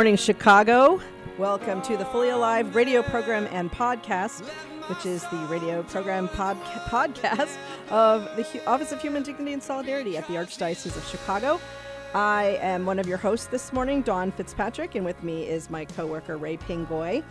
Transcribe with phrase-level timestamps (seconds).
[0.00, 0.98] Morning, Chicago.
[1.36, 4.46] Welcome to the Fully Alive radio program and podcast,
[4.88, 6.56] which is the radio program pod-
[6.88, 7.58] podcast
[7.90, 11.60] of the Hu- Office of Human Dignity and Solidarity at the Archdiocese of Chicago.
[12.14, 15.84] I am one of your hosts this morning, Dawn Fitzpatrick, and with me is my
[15.84, 17.22] coworker, Ray Pingoy.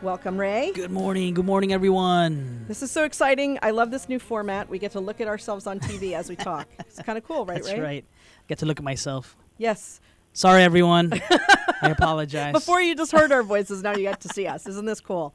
[0.00, 0.72] Welcome, Ray.
[0.72, 1.34] Good morning.
[1.34, 2.64] Good morning, everyone.
[2.66, 3.58] This is so exciting.
[3.60, 4.70] I love this new format.
[4.70, 6.68] We get to look at ourselves on TV as we talk.
[6.78, 7.80] It's kind of cool, right, That's Ray?
[7.80, 8.04] right.
[8.48, 9.36] Get to look at myself.
[9.58, 10.00] Yes.
[10.34, 11.12] Sorry, everyone.
[11.80, 12.52] I apologize.
[12.52, 14.66] Before you just heard our voices, now you get to see us.
[14.66, 15.32] Isn't this cool?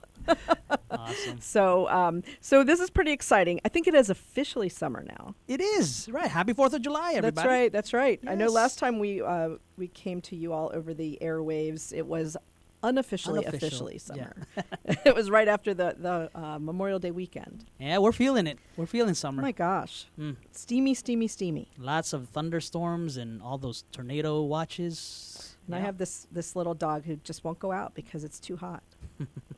[0.92, 1.40] awesome.
[1.40, 3.62] So, um, so this is pretty exciting.
[3.64, 5.36] I think it is officially summer now.
[5.48, 6.30] It is right.
[6.30, 7.36] Happy Fourth of July, everybody.
[7.36, 7.72] That's right.
[7.72, 8.20] That's right.
[8.28, 12.06] I know last time we uh, we came to you all over the airwaves, it
[12.06, 12.36] was
[12.84, 14.00] unofficially Unofficial, officially yeah.
[14.00, 14.36] summer.
[15.06, 17.66] it was right after the the uh, Memorial Day weekend.
[17.80, 18.58] Yeah, we're feeling it.
[18.78, 19.42] We're feeling summer.
[19.42, 20.36] Oh my gosh, Mm.
[20.52, 21.68] steamy, steamy, steamy.
[21.78, 25.56] Lots of thunderstorms and all those tornado watches.
[25.68, 28.58] And I have this this little dog who just won't go out because it's too
[28.58, 28.82] hot.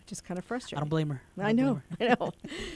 [0.08, 0.78] just kind of frustrating.
[0.78, 1.22] I don't blame her.
[1.38, 1.84] I blame know, her.
[2.02, 2.32] I know.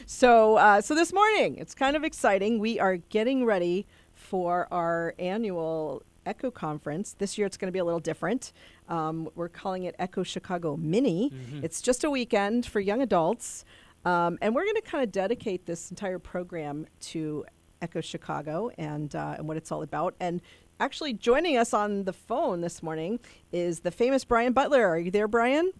[0.05, 2.59] So, uh, so this morning, it's kind of exciting.
[2.59, 7.13] We are getting ready for our annual Echo Conference.
[7.17, 8.53] This year, it's going to be a little different.
[8.90, 11.31] Um, we're calling it Echo Chicago Mini.
[11.31, 11.63] Mm-hmm.
[11.63, 13.66] It's just a weekend for young adults,
[14.03, 17.46] um, and we're going to kind of dedicate this entire program to
[17.81, 20.16] Echo Chicago and uh, and what it's all about.
[20.19, 20.41] And
[20.79, 23.19] actually, joining us on the phone this morning
[23.51, 24.85] is the famous Brian Butler.
[24.88, 25.72] Are you there, Brian?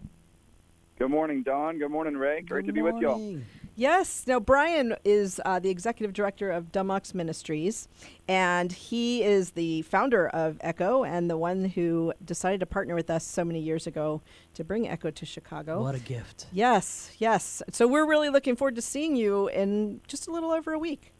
[0.98, 1.78] Good morning, Don.
[1.78, 2.40] Good morning, Ray.
[2.40, 3.38] Great Good to be with y'all.
[3.74, 4.24] Yes.
[4.26, 7.86] Now, Brian is uh, the executive director of Dumb Ox Ministries,
[8.26, 13.10] and he is the founder of Echo and the one who decided to partner with
[13.10, 14.22] us so many years ago
[14.54, 15.82] to bring Echo to Chicago.
[15.82, 16.46] What a gift.
[16.50, 17.62] yes, yes.
[17.70, 21.12] So we're really looking forward to seeing you in just a little over a week.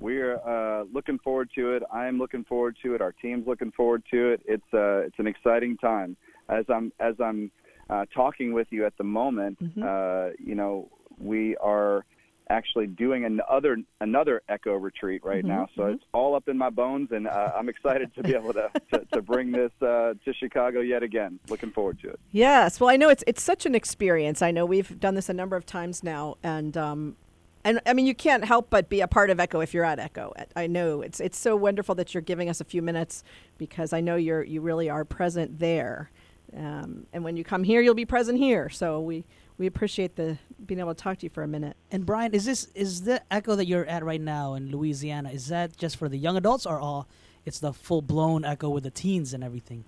[0.00, 1.82] We're uh, looking forward to it.
[1.90, 3.00] I'm looking forward to it.
[3.00, 4.42] Our team's looking forward to it.
[4.44, 6.18] It's uh, it's an exciting time.
[6.50, 7.50] As I'm as I'm
[7.88, 9.82] uh, talking with you at the moment, Mhm.
[9.82, 10.88] uh, you know,
[11.18, 12.04] we are
[12.50, 15.68] actually doing another another Echo retreat right Mhm, now.
[15.76, 15.94] So mhm.
[15.94, 19.04] it's all up in my bones, and uh, I'm excited to be able to to,
[19.12, 21.38] to bring this uh, to Chicago yet again.
[21.50, 22.20] Looking forward to it.
[22.32, 22.80] Yes.
[22.80, 24.40] Well, I know it's it's such an experience.
[24.40, 27.16] I know we've done this a number of times now, and um,
[27.64, 29.98] and I mean you can't help but be a part of Echo if you're at
[29.98, 30.32] Echo.
[30.56, 33.24] I know it's it's so wonderful that you're giving us a few minutes
[33.58, 36.10] because I know you're you really are present there,
[36.56, 38.68] um, and when you come here, you'll be present here.
[38.68, 39.24] So we
[39.58, 41.76] we appreciate the being able to talk to you for a minute.
[41.90, 45.30] And Brian, is this is the echo that you're at right now in Louisiana?
[45.30, 47.08] Is that just for the young adults, or all?
[47.44, 49.84] It's the full blown echo with the teens and everything.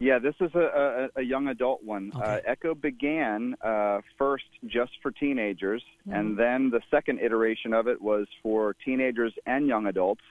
[0.00, 2.10] Yeah, this is a, a, a young adult one.
[2.12, 6.18] Uh, Echo began uh, first just for teenagers, Mhm.
[6.18, 10.22] and then the second iteration of it was for teenagers and young adults.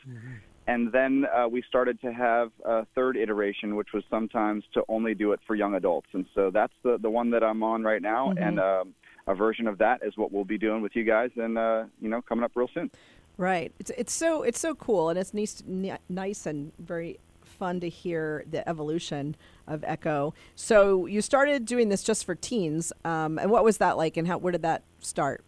[0.68, 5.16] And then uh, we started to have a third iteration, which was sometimes to only
[5.16, 6.08] do it for young adults.
[6.13, 8.34] And so that's the, the one that I'm on right now.
[8.34, 8.48] Mhm.
[8.48, 8.94] And um,
[9.28, 12.10] a version of that is what we'll be doing with you guys, and uh, you
[12.10, 12.92] know, coming up real soon.
[13.38, 13.72] Right.
[13.80, 15.63] It's it's so it's so cool, and it's nice
[16.10, 19.36] nice and very fun to hear the evolution
[19.68, 20.34] of Echo.
[20.56, 24.28] So you started doing this just for teens, um, and what was that like, and
[24.28, 25.44] how where did that start?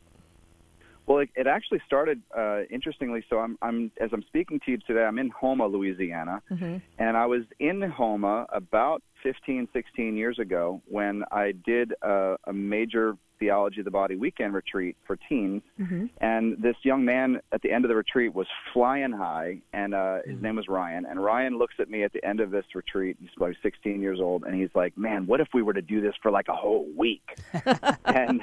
[1.05, 3.23] Well, it, it actually started uh, interestingly.
[3.29, 6.77] So I'm, I'm as I'm speaking to you today, I'm in Houma, Louisiana, Mm-hmm.
[6.97, 12.53] and I was in Houma about 15, 16 years ago when I did a, a
[12.53, 16.05] major theology of the body weekend retreat for teens, mm-hmm.
[16.19, 20.17] and this young man at the end of the retreat was flying high, and uh,
[20.25, 20.41] his mm.
[20.41, 21.05] name was Ryan.
[21.05, 23.17] And Ryan looks at me at the end of this retreat.
[23.19, 25.99] He's about 16 years old, and he's like, "Man, what if we were to do
[25.99, 27.37] this for like a whole week?"
[28.05, 28.41] and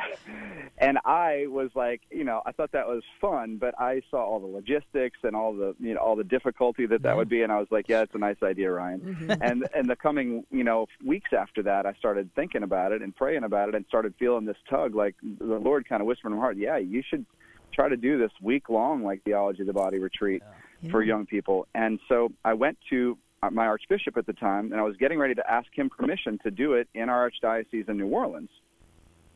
[0.79, 4.41] and I was like, you know, I thought that was fun, but I saw all
[4.41, 7.51] the logistics and all the you know all the difficulty that that would be, and
[7.51, 9.01] I was like, yeah, it's a nice idea, Ryan.
[9.01, 9.43] Mm-hmm.
[9.43, 10.70] and and the coming you know
[11.05, 14.45] weeks after that, I started thinking about it and praying about it, and started feeling
[14.45, 17.25] this tug, like the Lord kind of whispered in my heart, yeah, you should
[17.73, 20.43] try to do this week long like theology of the body retreat
[20.91, 21.67] for young people.
[21.75, 25.19] And so I went to uh, my archbishop at the time, and I was getting
[25.19, 28.51] ready to ask him permission to do it in our archdiocese in New Orleans,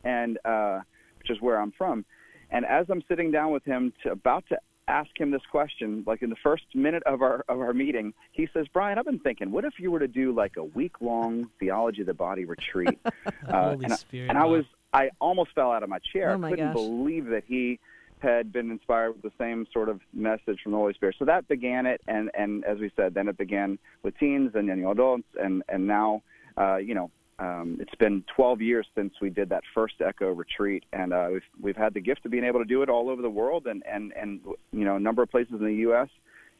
[0.03, 0.81] and uh,
[1.19, 2.05] which is where I'm from.
[2.51, 6.21] And as I'm sitting down with him, to, about to ask him this question, like
[6.21, 9.51] in the first minute of our of our meeting, he says, "Brian, I've been thinking,
[9.51, 12.99] what if you were to do like a week long theology of the body retreat?"
[13.47, 16.31] Uh, Holy and, I, Spirit, and I was, I almost fell out of my chair.
[16.31, 16.75] Oh, my I couldn't gosh.
[16.75, 17.79] believe that he
[18.19, 21.15] had been inspired with the same sort of message from the Holy Spirit.
[21.19, 24.67] So that began it, and and as we said, then it began with teens and
[24.67, 26.23] young adults, and and now,
[26.57, 27.11] uh, you know.
[27.37, 31.43] Um, it's been 12 years since we did that first Echo retreat, and uh, we've
[31.59, 33.83] we've had the gift of being able to do it all over the world, and
[33.85, 34.39] and and
[34.71, 36.07] you know a number of places in the U.S.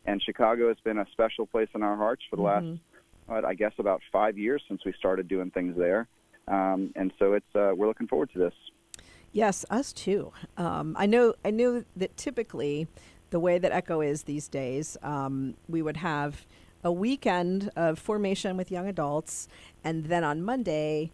[0.06, 2.68] And Chicago has been a special place in our hearts for the last,
[3.28, 6.08] uh, I guess, about five years since we started doing things there.
[6.48, 8.54] Um, and so it's uh, we're looking forward to this.
[9.32, 10.34] Yes, us too.
[10.58, 11.36] Um, I know.
[11.46, 12.88] I know that typically,
[13.30, 16.46] the way that Echo is these days, um, we would have
[16.86, 19.50] a weekend of formation with young adults,
[19.84, 21.10] and then on Monday,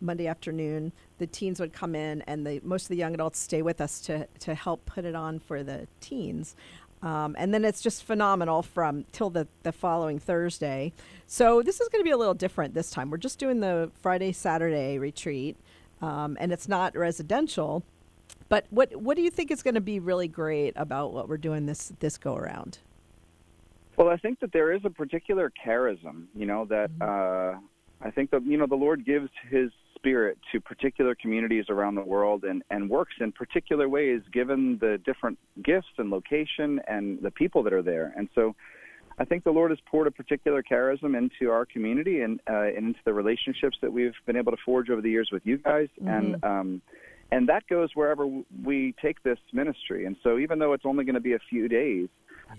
[0.00, 3.62] Monday afternoon, the teens would come in, and the most of the young adults stay
[3.62, 6.54] with us to to help put it on for the teens.
[7.02, 10.92] Um, and then it's just phenomenal from till the, the following Thursday.
[11.26, 13.10] So this is going to be a little different this time.
[13.10, 15.56] We're just doing the Friday Saturday retreat,
[16.00, 17.82] um, and it's not residential.
[18.48, 21.38] But what what do you think is going to be really great about what we're
[21.38, 22.78] doing this this go around?
[24.02, 27.60] Well, I think that there is a particular charism, you know, that uh,
[28.04, 32.02] I think that you know the Lord gives His Spirit to particular communities around the
[32.02, 37.30] world, and and works in particular ways given the different gifts and location and the
[37.30, 38.12] people that are there.
[38.16, 38.56] And so,
[39.20, 42.88] I think the Lord has poured a particular charism into our community and uh, and
[42.88, 45.86] into the relationships that we've been able to forge over the years with you guys,
[46.04, 46.82] and um,
[47.30, 48.26] and that goes wherever
[48.64, 50.06] we take this ministry.
[50.06, 52.08] And so, even though it's only going to be a few days,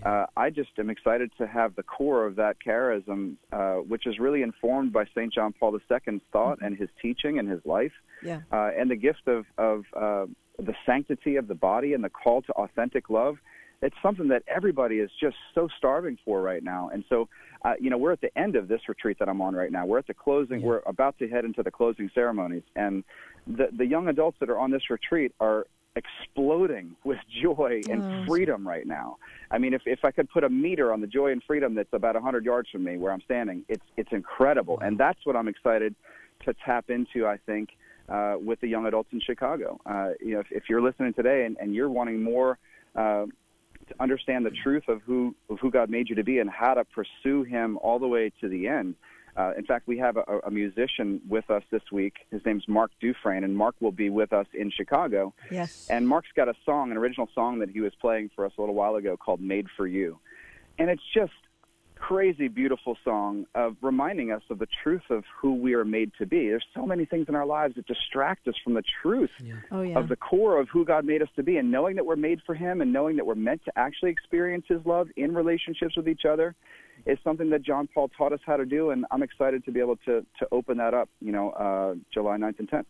[0.04, 4.20] uh, I just am excited to have the core of that charism, uh, which is
[4.20, 5.34] really informed by St.
[5.34, 7.94] John Paul II's thought and his teaching and his life,
[8.24, 8.42] Yeah.
[8.52, 10.26] uh, and the gift of, of uh,
[10.58, 13.38] the sanctity of the body and the call to authentic love.
[13.82, 16.90] It's something that everybody is just so starving for right now.
[16.94, 17.28] And so,
[17.66, 19.86] uh, you know, we're at the end of this retreat that I'm on right now.
[19.86, 20.62] We're at the closing.
[20.62, 23.04] We're about to head into the closing ceremonies, and
[23.46, 28.68] the the young adults that are on this retreat are exploding with joy and freedom
[28.68, 29.18] right now.
[29.52, 31.94] I mean, if if I could put a meter on the joy and freedom that's
[31.94, 35.48] about 100 yards from me where I'm standing, it's it's incredible, and that's what I'm
[35.48, 35.96] excited
[36.46, 37.28] to tap into.
[37.28, 37.70] I think
[38.10, 39.80] uh, with the young adults in Chicago.
[39.86, 42.58] Uh, you know, if, if you're listening today and, and you're wanting more.
[42.96, 43.26] Uh,
[43.90, 46.74] to understand the truth of who of who God made you to be and how
[46.74, 48.96] to pursue Him all the way to the end.
[49.36, 52.18] Uh, in fact, we have a, a musician with us this week.
[52.32, 55.34] His name's Mark Dufresne, and Mark will be with us in Chicago.
[55.50, 55.88] Yes.
[55.90, 58.62] And Mark's got a song, an original song that he was playing for us a
[58.62, 60.20] little while ago called "Made for You,"
[60.78, 61.34] and it's just
[62.04, 66.26] crazy beautiful song of reminding us of the truth of who we are made to
[66.26, 66.50] be.
[66.50, 69.30] There's so many things in our lives that distract us from the truth
[69.72, 69.98] oh yeah.
[69.98, 72.42] of the core of who God made us to be, and knowing that we're made
[72.46, 76.10] for Him, and knowing that we're meant to actually experience His love in relationships with
[76.10, 76.56] each other,
[77.06, 79.80] is something that John Paul taught us how to do, and I'm excited to be
[79.80, 81.10] able to to open that up.
[81.22, 82.86] You know, uh, July 9th and 10th.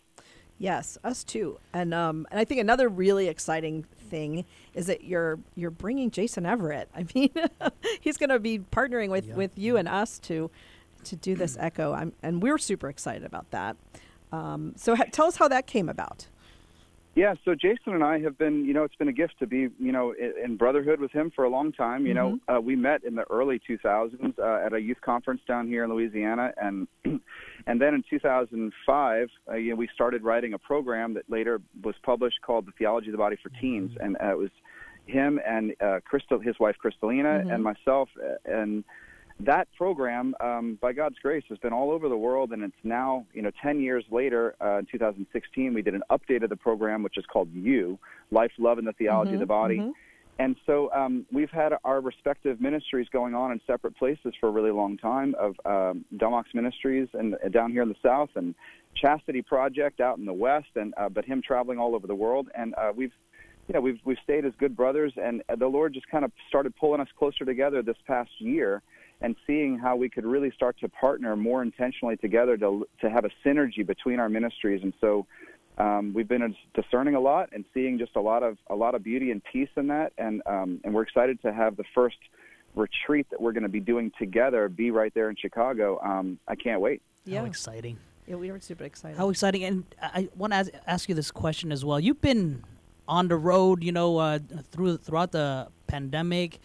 [0.60, 1.60] Yes, us too.
[1.74, 6.46] And um, and I think another really exciting thing is that you're you're bringing Jason
[6.46, 6.88] Evert.
[6.96, 7.30] I mean,
[8.02, 9.36] he's going to be partnering with, Yeah.
[9.36, 10.52] with you and us to
[11.06, 11.94] to do this echo.
[11.94, 13.76] I'm, and we're super excited about that.
[14.32, 16.28] Um, so ha- tell us how that came about.
[17.16, 19.70] Yeah, so Jason and I have been, you know, it's been a gift to be,
[19.80, 22.08] you know, in, brotherhood with him for a long time.
[22.08, 25.68] You know, uh, we met in the early 2000s uh, at a youth conference down
[25.68, 30.58] here in Louisiana, and and then in 2005, uh, you know, we started writing a
[30.58, 34.32] program that later was published called The Theology of the Body for Teens, and uh,
[34.32, 34.50] it was
[35.06, 38.84] him and uh, Crystal, his wife Crystalina, and myself, uh, and
[39.40, 43.26] that program, um, by God's grace, has been all over the world, and it's now,
[43.34, 47.04] you know, 10 years later, uh, in 2016, we did an update of the program,
[47.04, 47.98] which is called You,
[48.32, 49.78] Life, Love, and the Theology of the Body.
[50.40, 54.52] and so um, we've had our respective ministries going on in separate places for a
[54.52, 55.36] really long time.
[55.36, 58.56] Of um, Dumb Ox Ministries and uh, down here in the south, and
[58.96, 62.50] Chastity Project out in the west, and uh, but him traveling all over the world.
[62.56, 63.14] And uh, we've,
[63.68, 66.32] you know, we've we've stayed as good brothers, and uh, the Lord just kind of
[66.50, 68.82] started pulling us closer together this past year,
[69.24, 73.26] and seeing how we could really start to partner more intentionally together to to have
[73.26, 74.84] a synergy between our ministries.
[74.84, 75.26] And so
[75.78, 79.04] um, we've been discerning a lot and seeing just a lot of a lot of
[79.04, 82.18] beauty and peace in that, and um, and we're excited to have the first
[82.76, 86.00] retreat that we're going to be doing together be right there in Chicago.
[86.04, 87.02] Um, I can't wait.
[87.26, 87.40] Yeah.
[87.40, 87.98] How exciting!
[88.28, 89.18] Yeah, we were super excited.
[89.18, 89.64] How exciting!
[89.64, 92.00] And I want to ask you this question as well.
[92.00, 92.64] You've been
[93.08, 94.40] on the road, you know, uh,
[94.72, 96.60] through throughout the pandemic.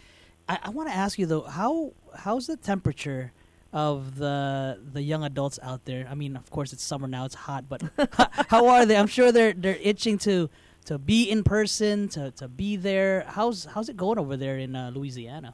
[0.49, 3.31] I, I want to ask you though, how how's the temperature?
[3.71, 6.07] of the the young adults out there.
[6.09, 7.65] I mean, of course, it's summer now; it's hot.
[7.69, 7.83] But
[8.49, 8.97] how are they?
[8.97, 10.49] I'm sure they're they're itching to
[10.85, 13.25] to be in person, to to be there.
[13.27, 15.53] How's how's it going over there in uh, Louisiana?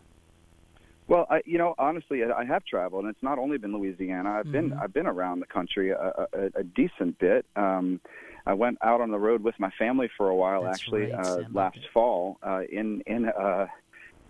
[1.08, 4.32] Well, I, you know, honestly, I have traveled, and it's not only been Louisiana.
[4.32, 4.52] I've mm-hmm.
[4.52, 7.46] been I've been around the country a, a, a decent bit.
[7.56, 8.00] Um,
[8.48, 11.26] I went out on the road with my family for a while, That's actually, right,
[11.26, 13.68] uh, last fall uh, in in uh,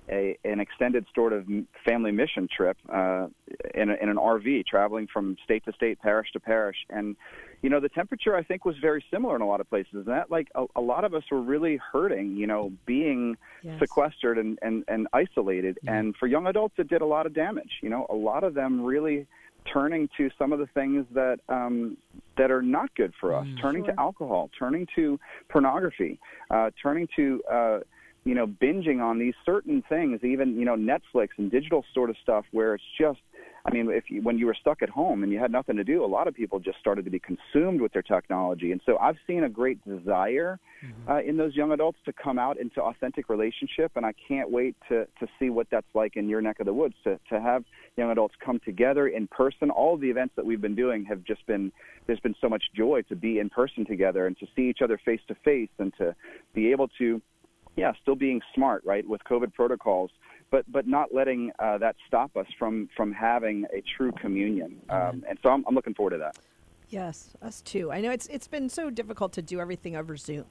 [0.10, 1.46] a, an extended sort of
[1.86, 3.28] family mission trip uh,
[3.74, 7.16] in, a, in an RV, traveling from state to state, parish to parish, and
[7.62, 9.94] you know the temperature I think was very similar in a lot of places.
[9.94, 13.80] And that like a, a lot of us were really hurting, you know, being Yes.
[13.80, 15.80] sequestered and and, and isolated.
[15.82, 15.96] Yeah.
[15.96, 17.72] And for young adults, it did a lot of damage.
[17.82, 19.26] You know, a lot of them really
[19.74, 21.98] turning to some of the things that um,
[22.38, 23.62] that are not good for us, Mm.
[23.62, 23.94] turning Sure.
[23.96, 25.20] to alcohol, turning to
[25.50, 26.20] pornography,
[26.52, 27.80] uh, turning to uh,
[28.25, 32.17] you know binging on these certain things, even you know Netflix and digital sort of
[32.22, 33.20] stuff, where it's just.
[33.67, 35.84] I mean, if you, when you were stuck at home and you had nothing to
[35.84, 38.72] do, a lot of people just started to be consumed with their technology.
[38.72, 40.60] And so I've seen a great desire
[41.10, 44.75] uh, in those young adults to come out into authentic relationship, and I can't wait
[44.89, 47.63] to to see what that's like in your neck of the woods to to have
[47.98, 49.70] young adults come together in person.
[49.70, 51.72] All the events that we've been doing have just been
[52.08, 55.00] there's been so much joy to be in person together and to see each other
[55.03, 56.15] face to face and to
[56.53, 57.22] be able to
[57.75, 60.12] yeah, still being smart, right, with COVID protocols,
[60.51, 64.79] but but not letting uh, that stop us from from having a true communion.
[64.89, 66.38] Um, and so I'm, I'm looking forward to that.
[66.89, 67.91] Yes, us too.
[67.91, 70.46] I know it's it's been so difficult to do everything over Zoom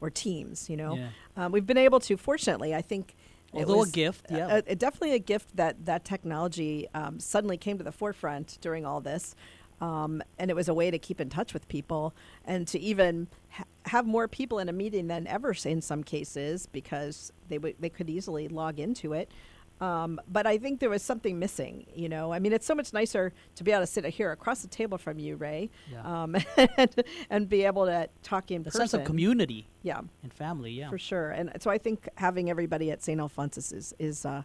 [0.00, 0.68] or Teams.
[0.68, 1.08] You know, Yeah.
[1.36, 2.16] um, we've been able to.
[2.16, 3.14] Fortunately, I think.
[3.54, 4.56] it Although a was gift, yeah.
[4.56, 8.84] a- a- definitely a gift that that technology um, suddenly came to the forefront during
[8.84, 9.36] all this,
[9.80, 12.14] um, and it was a way to keep in touch with people
[12.44, 16.66] and to even ha- have more people in a meeting than ever in some cases
[16.66, 19.30] because they would they could easily log into it.
[19.78, 22.32] Um, but I think there was something missing, you know.
[22.32, 24.96] I mean, it's so much nicer to be able to sit here across the table
[24.96, 26.22] from you, Ray, Yeah.
[26.22, 26.34] um,
[26.78, 28.80] and, and be able to talk in The person.
[28.88, 30.70] sense of community yeah, and family.
[30.72, 30.88] Yeah.
[30.88, 31.30] for sure.
[31.32, 33.20] And so I think having everybody at St.
[33.20, 34.44] Alphonsus is, is uh,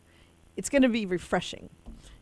[0.58, 1.70] it's going to be refreshing,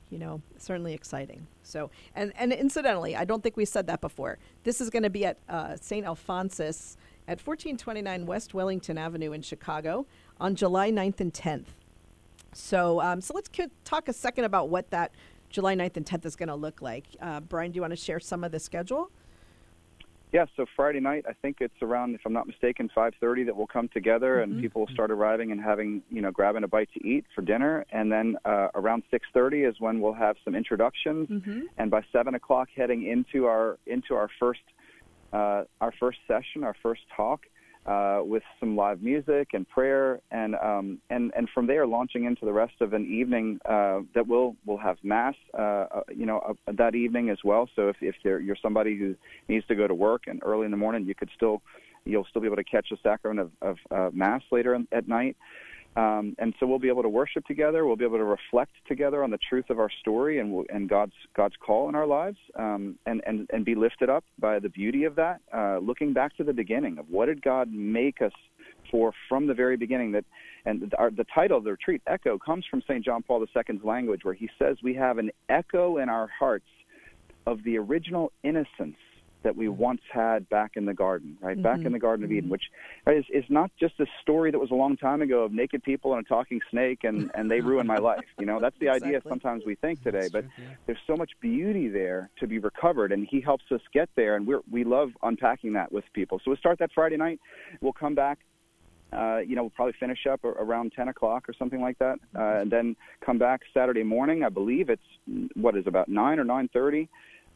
[0.10, 1.46] you know, certainly exciting.
[1.64, 4.38] So, and, and incidentally, I don't think we said that before.
[4.64, 6.06] This is going to be at uh, St.
[6.06, 6.98] Alphonsus
[7.28, 10.06] at 1429 West Wellington Avenue in Chicago
[10.40, 11.66] on July 9th and 10th.
[12.54, 13.50] So, um, so let's
[13.86, 15.12] talk a second about what that
[15.50, 17.06] July 9th and 10th is going to look like.
[17.22, 19.12] Uh, Brian, do you want to share some of the schedule?
[20.32, 23.66] Yeah, so Friday night, I think it's around, if I'm not mistaken, 5:30 that we'll
[23.66, 27.08] come together, and people will start arriving and having, you know, grabbing a bite to
[27.08, 31.28] eat for dinner, and then uh, around 6:30 is when we'll have some introductions,
[31.80, 34.62] and by seven o'clock, heading into our into our first
[35.34, 37.48] uh, our first session, our first talk,
[37.86, 42.46] uh, with some live music and prayer, and um, and and from there launching into
[42.46, 46.40] the rest of an evening uh, that will will have mass, uh, uh, you know,
[46.40, 47.70] uh, that evening as well.
[47.76, 49.16] So if if you're, you're somebody who
[49.48, 51.62] needs to go to work and early in the morning, you could still
[52.06, 55.08] you'll still be able to catch the sacrament of, of uh, mass later in, at
[55.08, 55.38] night.
[56.00, 57.86] Um, and so we'll be able to worship together.
[57.86, 61.14] We'll be able to reflect together on the truth of our story and, and God's
[61.36, 65.04] God's call in our lives, um, and, and and be lifted up by the beauty
[65.04, 65.42] of that.
[65.54, 68.32] Uh, looking back to the beginning of what did God make us
[68.90, 70.14] for from the very beginning.
[70.14, 70.24] That
[70.66, 73.04] and our, the title of the retreat, Echo, comes from St.
[73.04, 76.70] John Paul II's language, where he says we have an echo in our hearts
[77.46, 78.98] of the original innocence
[79.44, 81.62] that we once had back in the garden, right?
[81.62, 82.66] Back in the Garden of Eden, which
[83.08, 86.14] is, is not just a story that was a long time ago of naked people
[86.14, 88.26] and a talking snake and, and they ruined my life.
[88.38, 90.76] You know, that's the idea sometimes we think today, That's but true, yeah.
[90.86, 94.46] there's so much beauty there to be recovered and he helps us get there and
[94.46, 96.40] we're, we love unpacking that with people.
[96.40, 97.40] So we'll start that Friday night.
[97.82, 98.40] We'll come back
[99.12, 102.62] uh, you know, we'll probably finish up around 10 o'clock or something like that, uh,
[102.62, 104.44] and then come back Saturday morning.
[104.44, 105.02] I believe it's
[105.56, 107.08] what is about 9 or 9:30.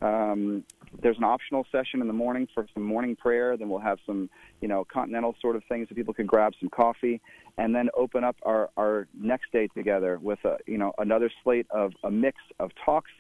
[0.02, 0.64] Um,
[1.02, 3.58] there's an optional session in the morning for some morning prayer.
[3.58, 4.30] Then we'll have some,
[4.62, 7.22] you know, continental sort of things that people can grab some coffee,
[7.58, 11.68] and then open up our, our next day together with a, you know, another slate
[11.72, 13.12] of a mix of talks.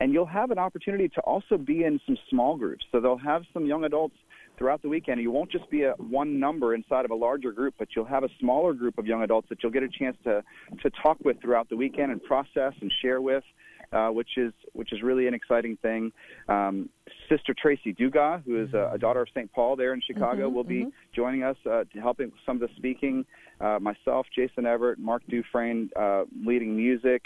[0.00, 2.84] And you'll have an opportunity to also be in some small groups.
[2.92, 4.14] So they'll have some young adults
[4.56, 5.20] throughout the weekend.
[5.20, 8.24] You won't just be a one number inside of a larger group, but you'll have
[8.24, 10.42] a smaller group of young adults that you'll get a chance to
[10.82, 13.44] to talk with throughout the weekend and process and share with
[13.92, 16.12] uh, which is which is really an exciting thing.
[16.48, 16.88] Um,
[17.28, 19.50] Sister Tracy Dugas, who is a, a, daughter of St.
[19.52, 20.88] Paul there in Chicago, mm-hmm, will be mm-hmm.
[21.14, 23.24] joining us uh, to helping some of the speaking.
[23.60, 27.22] Uh, myself, Jason Evert, Mark Dufresne uh, leading music.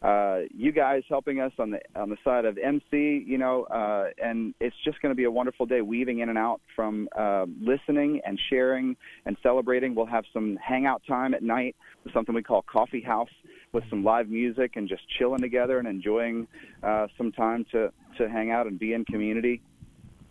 [0.00, 4.06] Uh, you guys helping us on the on the side of MC, you know, uh,
[4.22, 7.46] and it's just going to be a wonderful day, weaving in and out from uh,
[7.60, 9.94] listening and sharing and celebrating.
[9.94, 11.76] We'll have some hangout time at night,
[12.12, 13.30] something we call Coffee House,
[13.72, 16.46] with some live music and just chilling together and enjoying
[16.82, 19.62] uh, some time to to hang out and be in community.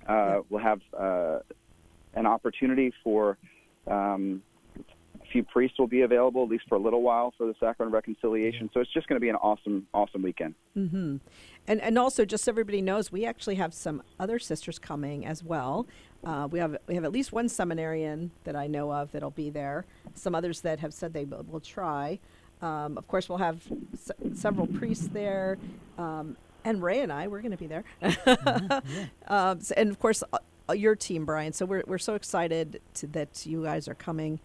[0.07, 1.39] Uh, we'll have uh,
[2.13, 3.37] an opportunity for
[3.87, 4.43] um,
[4.77, 7.89] a few priests will be available at least for a little while for the sacrament
[7.89, 8.69] of reconciliation.
[8.73, 10.53] So it's just going to be an awesome, awesome weekend.
[10.77, 11.17] Mm-hmm.
[11.67, 15.43] And and also, just so everybody knows, we actually have some other sisters coming as
[15.43, 15.87] well.
[16.23, 19.49] Uh, we have we have at least one seminarian that I know of that'll be
[19.49, 19.85] there.
[20.13, 22.19] Some others that have said they will, will try.
[22.61, 23.61] Um, of course, we'll have
[23.93, 25.57] s- several priests there.
[25.97, 27.83] Um, and Ray and I, we're going to be there.
[28.01, 29.07] mm-hmm, yeah.
[29.27, 30.23] um, so, and of course,
[30.69, 31.53] uh, your team, Brian.
[31.53, 34.39] So we're, we're so excited to, that you guys are coming.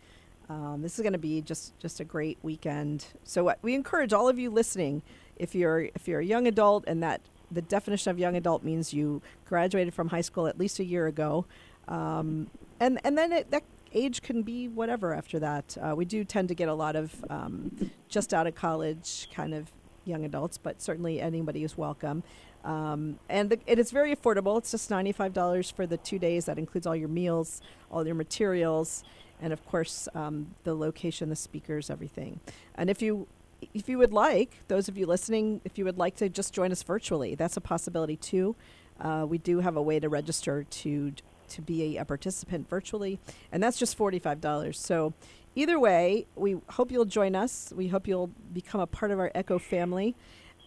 [0.49, 3.07] Um, this is going to be just just a great weekend.
[3.25, 5.03] So uh, we encourage all of you listening,
[5.37, 7.21] if you're if you're a young adult and that
[7.51, 11.07] the definition of young adult means you graduated from high school at least a year
[11.07, 11.47] ago,
[11.89, 12.49] um,
[12.81, 13.65] and and then it, that
[13.97, 15.77] age can be whatever after that.
[15.81, 19.55] Uh, we do tend to get a lot of um, just out of college kind
[19.55, 19.73] of
[20.05, 22.23] young adults, but certainly anybody is welcome.
[22.65, 24.59] Um, and the, it is very affordable.
[24.59, 26.45] It's just $95 for the two days.
[26.45, 29.05] That includes all your meals, all your materials,
[29.41, 32.41] and of course um, the location, the speakers, everything.
[32.75, 33.27] And if you
[33.73, 36.71] if you would like, those of you listening, if you would like to just join
[36.71, 38.55] us virtually, that's a possibility too.
[39.01, 41.13] Uh, we do have a way to register to
[41.51, 43.19] to be a, a participant virtually,
[43.53, 44.79] and that's just forty five dollars.
[44.79, 45.13] So
[45.55, 47.73] either way, we hope you'll join us.
[47.75, 50.15] We hope you'll become a part of our Echo family,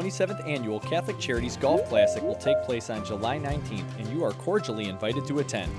[0.00, 4.32] 27th annual Catholic Charities Golf Classic will take place on July 19th, and you are
[4.32, 5.70] cordially invited to attend.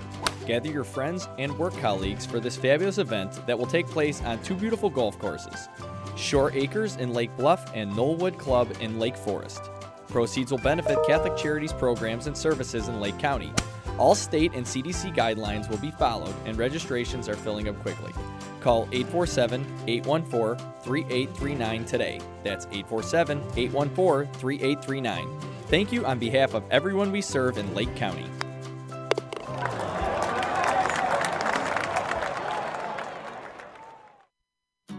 [0.46, 4.40] Gather your friends and work colleagues for this fabulous event that will take place on
[4.44, 5.70] two beautiful golf courses
[6.16, 9.72] Shore Acres in Lake Bluff and Knollwood Club in Lake Forest.
[10.08, 13.52] Proceeds will benefit Catholic Charities programs and services in Lake County.
[13.98, 18.14] All state and CDC guidelines will be followed, and registrations are filling up quickly.
[18.62, 22.22] Call 847 814 3839 today.
[22.44, 25.40] That's 847 814 3839.
[25.68, 28.28] Thank you on behalf of everyone we serve in Lake County.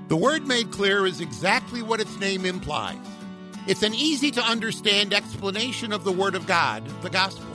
[0.08, 2.98] The word made clear is exactly what its name implies.
[3.66, 7.54] It's an easy to understand explanation of the Word of God, the Gospel.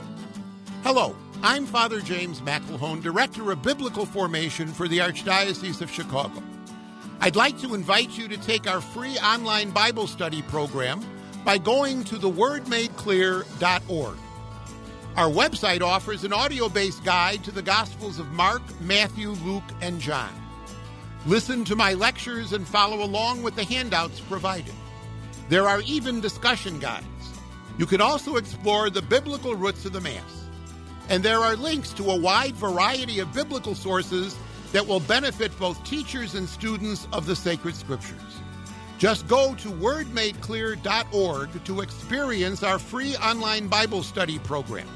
[0.82, 6.42] Hello, I'm Father James McElhone, Director of Biblical Formation for the Archdiocese of Chicago.
[7.20, 11.00] I'd like to invite you to take our free online Bible study program
[11.44, 14.16] by going to thewordmadeclear.org.
[15.16, 20.00] Our website offers an audio based guide to the Gospels of Mark, Matthew, Luke, and
[20.00, 20.32] John.
[21.24, 24.74] Listen to my lectures and follow along with the handouts provided.
[25.48, 27.06] There are even discussion guides.
[27.78, 30.37] You can also explore the biblical roots of the Mass.
[31.08, 34.36] And there are links to a wide variety of biblical sources
[34.72, 38.20] that will benefit both teachers and students of the sacred scriptures.
[38.98, 44.88] Just go to wordmadeclear.org to experience our free online Bible study program.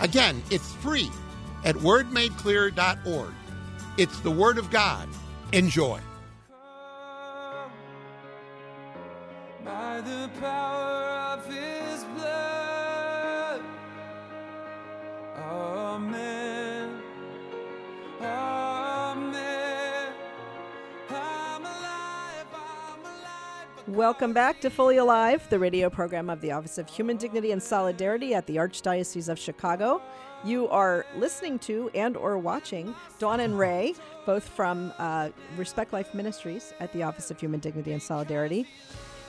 [0.00, 1.10] Again, it's free
[1.64, 3.34] at wordmadeclear.org.
[3.96, 5.08] It's the Word of God.
[5.52, 6.00] Enjoy.
[23.86, 27.62] Welcome back to Fully Alive, the radio program of the Office of Human Dignity and
[27.62, 30.00] Solidarity at the Archdiocese of Chicago.
[30.42, 33.94] You are listening to and or watching Dawn and Ray,
[34.24, 38.66] both from uh, Respect Life Ministries at the Office of Human Dignity and Solidarity.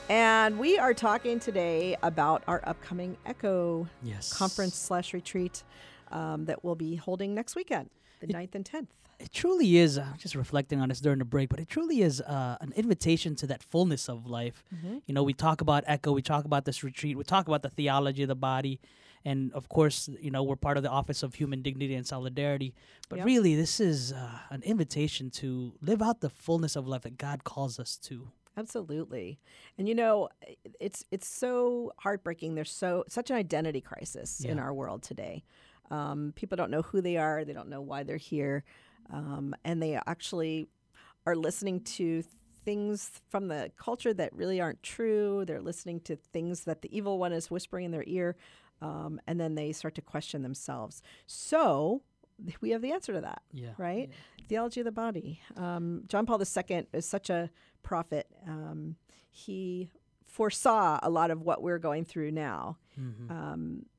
[0.08, 4.32] And we are talking today about our upcoming ECHO Yes.
[4.32, 5.64] conference slash retreat
[6.12, 7.90] um, that we'll be holding next weekend,
[8.20, 8.86] the 9th and 10th.
[9.18, 12.20] It truly is, I'm just reflecting on this during the break, but it truly is
[12.20, 14.62] uh, an invitation to that fullness of life.
[15.06, 17.70] You know, we talk about Echo, we talk about this retreat, we talk about the
[17.70, 18.78] theology of the body.
[19.24, 22.74] And of course, you know, we're part of the Office of Human Dignity and Solidarity.
[23.08, 23.26] But Yep.
[23.26, 27.42] really, this is uh, an invitation to live out the fullness of life that God
[27.42, 28.30] calls us to.
[28.56, 29.38] Absolutely.
[29.78, 30.28] And you know,
[30.80, 32.54] it's it's so heartbreaking.
[32.54, 35.42] There's so such an identity crisis in our world today.
[35.90, 37.44] Um, people don't know who they are.
[37.44, 38.64] They don't know why they're here,
[39.12, 40.68] um, and they actually
[41.26, 42.22] are listening to
[42.64, 45.44] things from the culture that really aren't true.
[45.46, 48.36] They're listening to things that the evil one is whispering in their ear,
[48.82, 51.02] um, and then they start to question themselves.
[51.26, 52.02] So
[52.60, 53.70] we have the answer to that Yeah.
[53.78, 54.10] right?
[54.48, 55.40] Theology of the body.
[55.56, 57.50] Um, John Paul II is such a
[57.82, 58.26] prophet.
[58.46, 58.96] Um,
[59.30, 59.90] he
[60.24, 62.78] foresaw a lot of what we're going through now.
[63.30, 63.95] Um, f-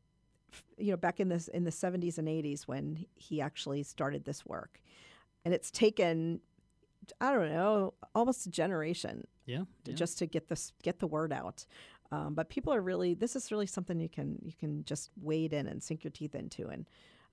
[0.78, 4.46] you know, back in this in the 70s and 80s when he actually started this
[4.46, 4.80] work,
[5.46, 6.40] and it's taken,
[7.22, 9.64] I don't know, almost a generation Yeah.
[9.86, 11.66] to just to get this get the word out.
[12.12, 15.52] Um, but people are really this is really something you can you can just wade
[15.54, 16.86] in and sink your teeth into and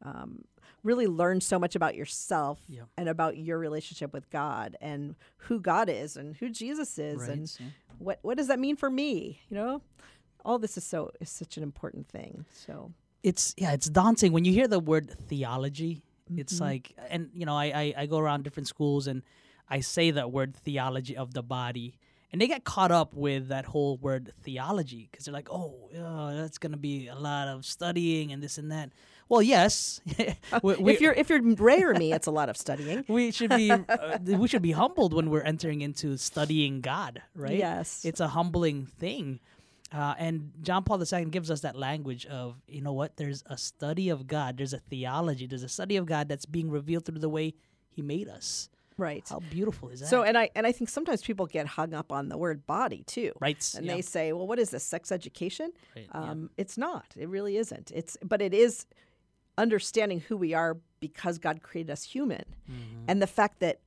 [0.03, 0.45] um,
[0.83, 2.83] really learn so much about yourself Yeah.
[2.97, 7.31] and about your relationship with God and who God is and who Jesus is Right,
[7.31, 7.67] and yeah.
[7.99, 9.41] what what does that mean for me?
[9.49, 9.83] You know,
[10.45, 12.45] all this is so is such an important thing.
[12.53, 12.93] So
[13.25, 16.03] it's yeah, it's daunting when you hear the word theology.
[16.31, 16.41] Mm-hmm.
[16.41, 19.23] It's like, and you know, I, I I go around different schools and
[19.69, 21.99] I say that word theology of the body,
[22.31, 26.35] and they get caught up with that whole word theology because they're like, oh, uh,
[26.35, 28.91] that's gonna be a lot of studying and this and that.
[29.27, 30.03] Well, yes,
[30.63, 33.05] we, we- if you're if you're Ray or me, it's a lot of studying.
[33.09, 37.57] we should be uh, we should be humbled when we're entering into studying God, right?
[37.57, 38.05] Yes.
[38.05, 39.41] it's a humbling thing.
[39.95, 43.57] Uh, and John Paul II gives us that language of, you know what, there's a
[43.57, 47.21] study of God, there's a theology, there's a study of God that's being revealed through
[47.21, 47.55] the way
[47.89, 48.69] He made us.
[48.97, 49.25] Right.
[49.29, 50.09] How beautiful is that?
[50.09, 53.03] So and I and I think sometimes people get hung up on the word body
[53.07, 53.33] too.
[53.41, 53.95] Right, And yeah.
[53.95, 55.73] they say, well, what is this sex education?
[55.97, 56.21] Right, yeah.
[56.31, 57.07] um, It's not.
[57.17, 57.91] It really isn't.
[57.95, 58.87] It's but it is
[59.59, 63.05] understanding who we are because God created us human, Mm-hmm.
[63.09, 63.81] and the fact that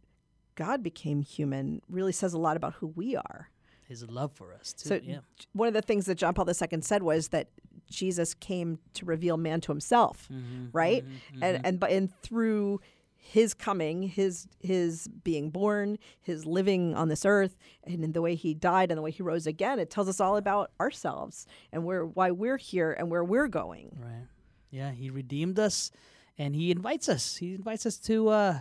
[0.56, 3.50] God became human really says a lot about who we are.
[3.88, 4.90] His love for us too.
[4.90, 5.20] So yeah.
[5.54, 7.48] one of the things that John Paul II said was that
[7.90, 11.04] Jesus came to reveal man to himself, mm-hmm, right?
[11.04, 11.44] Mm-hmm, mm-hmm.
[11.44, 12.82] And and but and through
[13.16, 18.36] his coming, his his being born, his living on this earth, and in the way
[18.36, 21.86] he died and the way he rose again, it tells us all about ourselves and
[21.86, 23.98] where why we're here and where we're going.
[24.02, 24.28] Right.
[24.70, 25.92] Yeah, he redeemed us
[26.38, 27.38] and he invites us.
[27.38, 28.60] He invites us to uh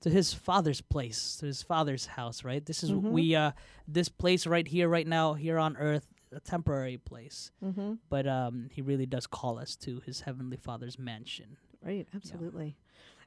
[0.00, 2.64] to his father's place, to his father's house, right?
[2.64, 3.52] This is we uh
[3.86, 7.50] this place right here right now here on earth a temporary place.
[7.64, 7.94] Mm-hmm.
[8.08, 11.56] But um he really does call us to his heavenly father's mansion.
[11.84, 12.76] Right, absolutely.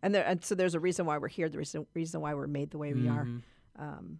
[0.02, 1.50] And there and so there's a reason why we're here.
[1.50, 3.26] The reason reason why we're made the way we are.
[3.26, 3.42] Mhm.
[3.78, 4.20] Um,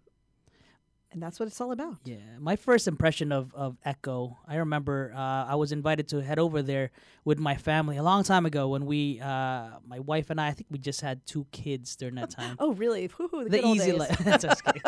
[1.14, 1.98] and that's what it's all about.
[2.04, 6.40] Yeah, my first impression of, of Echo, I remember uh, I was invited to head
[6.40, 6.92] over there
[7.24, 10.52] with my family a long time ago when we, uh, my wife and I, I
[10.52, 12.58] think we just had two kids during that time.
[12.64, 13.10] Oh, really?
[13.18, 14.18] Woo-hoo, the, the easy life.
[14.24, 14.82] That's just kidding.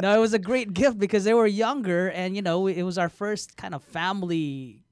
[0.00, 2.96] no, it was a great gift because they were younger, and you know, it was
[2.98, 4.82] our first kind of family.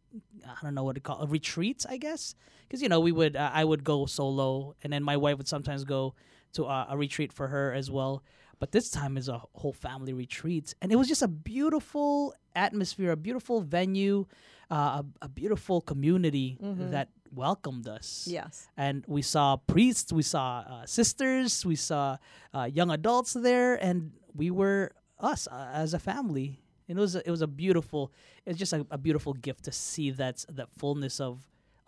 [0.44, 2.34] I don't know what to call it, retreats, I guess,
[2.66, 5.48] because you know we would uh, I would go solo, and then my wife would
[5.48, 6.14] sometimes go
[6.54, 8.22] to uh, a retreat for her as well.
[8.60, 13.10] But this time is a whole family retreat, and it was just a beautiful atmosphere,
[13.10, 14.26] a beautiful venue,
[14.70, 16.58] uh, a, a beautiful community
[16.92, 18.68] that welcomed us Yes.
[18.76, 22.16] and we saw priests, we saw uh, sisters, we saw
[22.52, 26.60] uh, young adults there, and we were us uh, as a family.
[26.88, 28.12] And it was a, it was a beautiful,
[28.44, 31.38] it's just a, a beautiful gift to see that that fullness of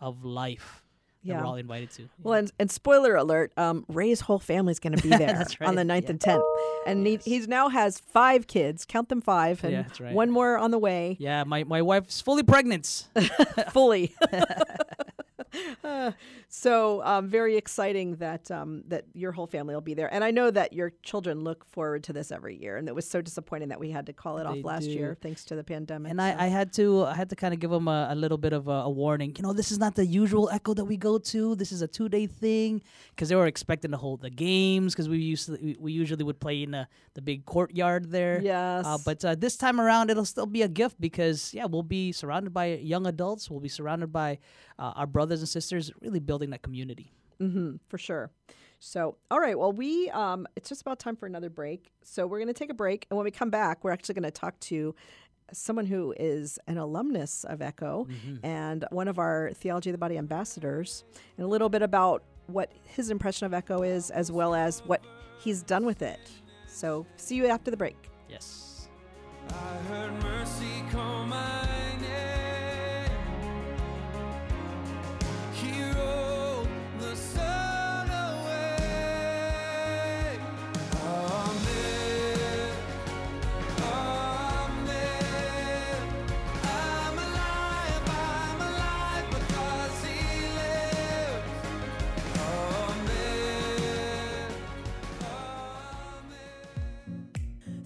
[0.00, 0.81] of life
[1.24, 1.40] Yeah.
[1.40, 2.08] we're all invited to.
[2.22, 5.76] Well, and, and spoiler alert, um, Ray's whole family's going to be there That's on
[5.76, 6.42] the right, 9th and 10th.
[6.86, 10.14] And he, he's now has five kids, count them five, and Yeah, right.
[10.14, 13.06] one more on the way, yeah, my, my wife's fully pregnant.
[13.72, 14.14] fully.
[15.84, 16.12] Uh,
[16.48, 20.30] so um, very exciting that um, that your whole family will be there, and I
[20.30, 23.68] know that your children look forward to this every year, and it was so disappointing
[23.68, 24.90] that we had to call it off last do.
[24.90, 26.10] year thanks to the pandemic.
[26.10, 26.24] And so.
[26.24, 28.52] I, I had to I had to kind of give them a, a little bit
[28.52, 29.34] of a, a warning.
[29.36, 31.54] You know, this is not the usual Echo that we go to.
[31.56, 35.08] This is a two day thing because they were expecting to hold the games because
[35.08, 38.40] we used to, we, we usually would play in the, the big courtyard there.
[38.42, 38.84] Yes.
[38.86, 42.12] Uh, but uh, this time around, it'll still be a gift because yeah, we'll be
[42.12, 43.50] surrounded by young adults.
[43.50, 44.38] We'll be surrounded by
[44.78, 47.12] uh, our brothers and sisters, really building that community.
[47.40, 48.30] Mm-hmm, for sure.
[48.78, 49.56] So, all right.
[49.56, 51.92] Well, we um, it's just about time for another break.
[52.02, 54.24] So we're going to take a break, and when we come back, we're actually going
[54.24, 54.94] to talk to
[55.52, 58.06] someone who is an alumnus of Echo
[58.42, 61.04] and one of our Theology of the Body ambassadors,
[61.36, 65.04] and a little bit about what his impression of Echo is, as well as what
[65.38, 66.20] he's done with it.
[66.66, 68.10] So, see you after the break.
[68.28, 68.88] Yes.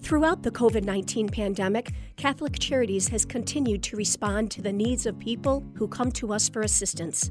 [0.07, 5.19] Throughout the COVID 19 pandemic, Catholic Charities has continued to respond to the needs of
[5.19, 7.29] people who come to us for assistance.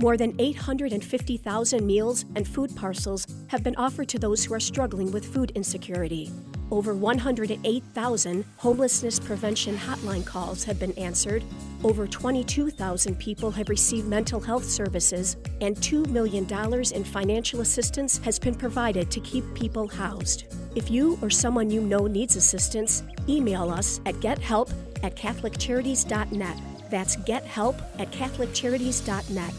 [0.00, 5.12] More than 850,000 meals and food parcels have been offered to those who are struggling
[5.12, 6.32] with food insecurity.
[6.72, 11.44] Over 108,000 homelessness prevention hotline calls have been answered.
[11.84, 16.44] Over 22,000 people have received mental health services, and $2 million
[16.92, 20.65] in financial assistance has been provided to keep people housed.
[20.76, 24.70] If you or someone you know needs assistance, email us at gethelp
[25.02, 26.58] at catholiccharities.net.
[26.90, 29.54] That's gethelp at catholiccharities.net.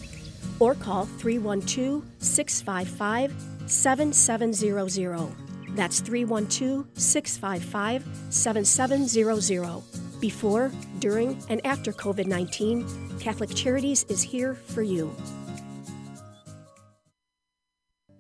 [0.60, 3.34] Or call 312 655
[3.66, 5.32] 7700.
[5.76, 9.82] That's 312 655 7700.
[10.22, 15.16] Before, during, and after COVID 19, Catholic Charities is here for you.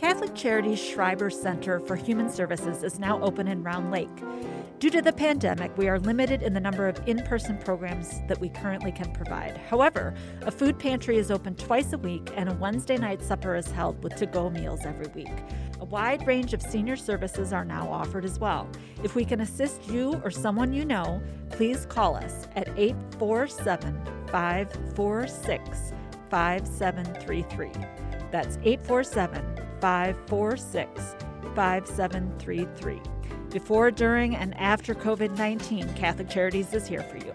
[0.00, 4.08] Catholic Charities Schreiber Center for Human Services is now open in Round Lake.
[4.78, 8.40] Due to the pandemic, we are limited in the number of in person programs that
[8.40, 9.58] we currently can provide.
[9.58, 13.70] However, a food pantry is open twice a week, and a Wednesday night supper is
[13.70, 15.34] held with to go meals every week.
[15.80, 18.70] A wide range of senior services are now offered as well.
[19.04, 25.92] If we can assist you or someone you know, please call us at 847 546
[26.30, 27.72] 5733.
[28.30, 31.16] That's 847 546
[31.54, 33.00] 5733.
[33.50, 37.34] Before, during, and after COVID 19, Catholic Charities is here for you.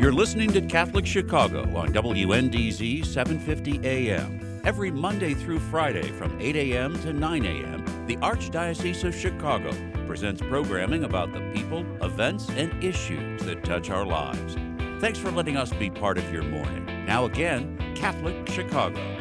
[0.00, 4.60] You're listening to Catholic Chicago on WNDZ 750 AM.
[4.62, 6.98] Every Monday through Friday from 8 a.m.
[7.00, 9.72] to 9 a.m., the Archdiocese of Chicago
[10.06, 14.56] presents programming about the people, events, and issues that touch our lives.
[15.04, 16.86] Thanks for letting us be part of your morning.
[17.04, 19.13] Now, again, Catholic Chicago.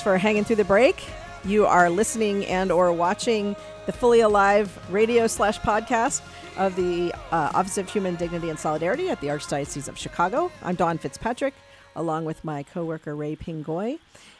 [0.00, 1.04] Thanks for hanging through the break.
[1.44, 6.22] You are listening and or watching the Fully Alive radio slash podcast
[6.56, 10.50] of the uh, Office of Human Dignity and Solidarity at the Archdiocese of Chicago.
[10.62, 11.52] I'm Dawn Fitzpatrick,
[11.96, 13.98] along with my coworker Ray Pingoy,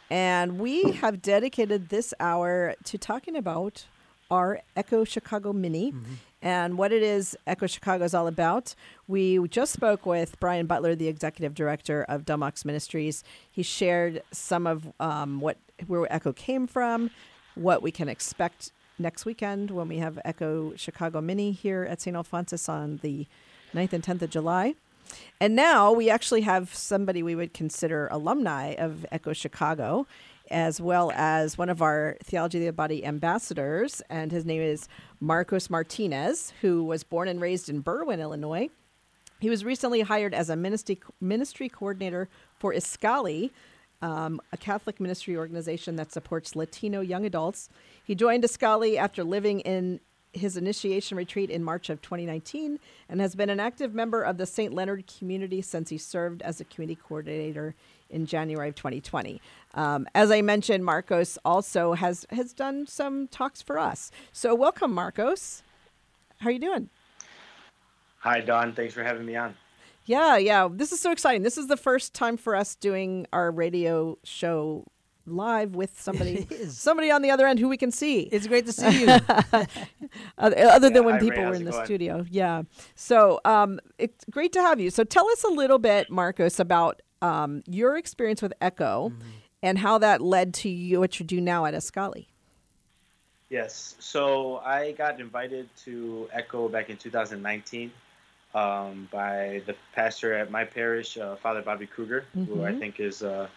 [0.09, 3.85] and we have dedicated this hour to talking about
[4.31, 5.93] our Echo Chicago Mini
[6.43, 8.75] and what it is Echo Chicago is all about.
[9.09, 13.23] We just spoke with Brian Butler, the executive director of Dumb Ox Ministries.
[13.51, 17.11] He shared some of um, what where Echo came from,
[17.55, 22.17] what we can expect next weekend when we have Echo Chicago Mini here at St.
[22.17, 23.27] Alphonsus on the
[23.75, 24.75] 9th and 10th of July.
[25.41, 30.07] And now we actually have somebody we would consider alumni of Echo Chicago,
[30.51, 34.89] as well as one of our Theology of the Body ambassadors, and his name is
[35.21, 38.69] Marcos Martinez, who was born and raised in Berwyn, Illinois.
[39.39, 43.51] He was recently hired as a ministry ministry coordinator for Iskali,
[44.03, 47.69] um, a Catholic ministry organization that supports Latino young adults.
[48.05, 50.01] He joined Iskali after living in
[50.33, 54.47] his initiation retreat in March of 2019 and has been an active member of the
[54.47, 54.73] St.
[54.73, 57.75] Leonard community since he served as a community coordinator
[58.11, 59.41] in January of 2020.
[59.75, 64.11] Um, as I mentioned, Marcos also has has done some talks for us.
[64.33, 65.63] So welcome, Marcos.
[66.39, 66.91] How are you doing?
[68.19, 68.75] Hi, Dawn.
[68.75, 69.55] Thanks for having me on.
[70.05, 70.69] Yeah, yeah.
[70.71, 71.43] This is so exciting.
[71.43, 74.85] This is the first time for us doing our radio show
[75.27, 78.23] live with somebody somebody on the other end who we can see.
[78.33, 79.07] It's great to see you.
[80.39, 81.31] other, other than when hi, Ray.
[81.31, 81.85] people were in the going?
[81.85, 82.27] studio.
[82.31, 82.63] Yeah.
[82.95, 84.91] So um, it's great to have you.
[84.91, 89.29] So tell us a little bit, Marcos, about um, your experience with Echo Mm-hmm.
[89.63, 92.27] and how that led to you what you do now at Iskali.
[93.49, 93.97] Yes.
[93.99, 97.91] So I got invited to Echo back in 2019
[98.55, 102.79] um, by the pastor at my parish, uh, Father Bobby Kruger, who I Mhm.
[102.79, 103.49] think is uh,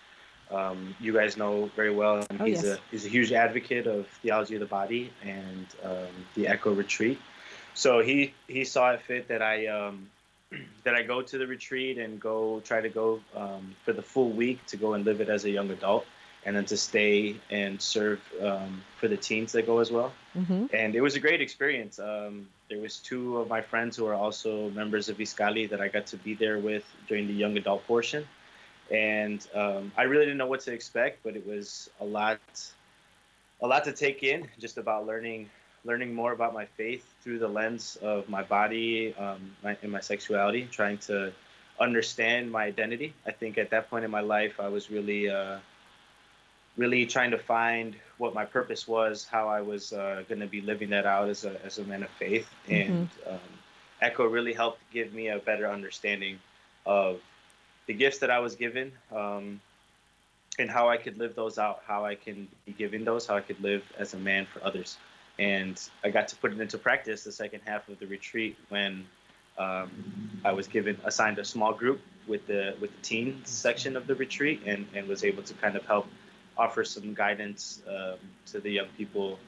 [0.52, 2.26] um, you guys know very well.
[2.30, 2.78] And Oh, he's yes.
[2.78, 7.20] a he's a huge advocate of theology of the body and um, the Echo retreat.
[7.76, 10.10] So he he saw it fit that I um,
[10.84, 14.30] that I go to the retreat and go try to go um, for the full
[14.30, 16.06] week to go and live it as a young adult,
[16.46, 20.12] and then to stay and serve um, for the teens that go as well.
[20.36, 20.66] Mm-hmm.
[20.74, 22.00] And it was a great experience.
[22.00, 25.88] Um, there was two of my friends who are also members of Iskali that I
[25.88, 28.28] got to be there with during the young adult portion,
[28.92, 32.40] and um, I really didn't know what to expect, but it was a lot,
[33.62, 35.50] a lot to take in, just about learning,
[35.86, 40.00] learning more about my faith through the lens of my body um, my, and my
[40.00, 41.32] sexuality, trying to
[41.80, 43.14] understand my identity.
[43.26, 45.30] I think at that point in my life, I was really.
[45.30, 45.58] Uh,
[46.78, 50.62] really trying to find what my purpose was, how I was uh, going to be
[50.62, 52.50] living that out as a, as a man of faith.
[52.68, 53.40] And um,
[54.02, 56.40] Echo really helped give me a better understanding
[56.86, 57.22] of
[57.86, 59.62] the gifts that I was given um,
[60.58, 63.42] and how I could live those out, how I can be giving those, how I
[63.42, 64.98] could live as a man for others.
[65.40, 69.06] And I got to put it into practice the second half of the retreat when
[69.58, 69.92] um,
[70.46, 74.16] I was given assigned a small group with the with the teen section of the
[74.16, 76.08] retreat and, and was able to kind of help
[76.58, 79.40] offer some guidance um, to the young people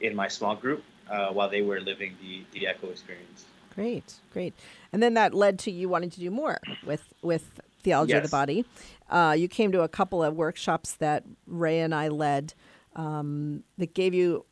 [0.00, 3.44] in my small group uh, while they were living the, the Echo experience.
[3.74, 4.54] Great, great.
[4.92, 8.28] And then that led to you wanting to do more with with theology of the
[8.28, 8.64] body.
[9.08, 12.54] Uh, you came to a couple of workshops that Ray and I led
[12.94, 14.44] um, that gave you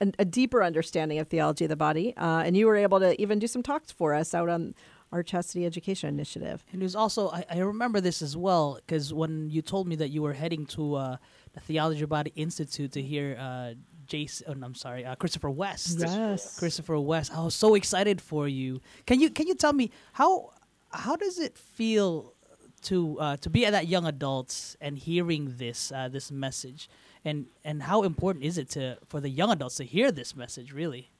[0.00, 3.20] a, a deeper understanding of theology of the body, uh, and you were able to
[3.20, 4.74] even do some talks for us out on
[5.12, 6.64] our chastity education initiative.
[6.72, 9.96] And it was also I, I remember this as well because when you told me
[9.96, 11.16] that you were heading to uh,
[11.52, 13.74] the Theology of the Body Institute to hear uh,
[14.06, 15.98] Jason, oh, I'm sorry, uh, Christopher West.
[16.00, 16.58] Yes.
[16.58, 17.34] Christopher West.
[17.34, 18.80] I was so excited for you.
[19.06, 20.52] Can you can you tell me how
[20.90, 22.34] how does it feel
[22.82, 26.88] to uh, to be at that young adults and hearing this uh, this message,
[27.24, 30.72] and and how important is it to for the young adults to hear this message?
[30.72, 31.10] Really.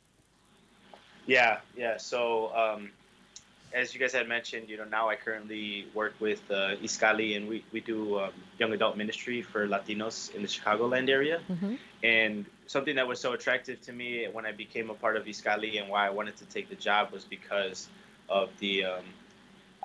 [1.27, 1.97] Yeah, yeah.
[1.99, 2.91] So, um,
[3.73, 7.49] as you guys had mentioned, you know, now I currently work with uh, Iskali, and
[7.49, 11.41] we, we do um, young adult ministry for Latinos in the Chicagoland area.
[12.03, 15.81] And something that was so attractive to me when I became a part of Iskali
[15.81, 17.89] and why I wanted to take the job was because
[18.29, 18.85] of the.
[18.85, 19.05] Um,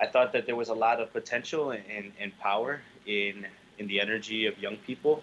[0.00, 3.46] I thought that there was a lot of potential and, and, and power in
[3.78, 5.22] in the energy of young people,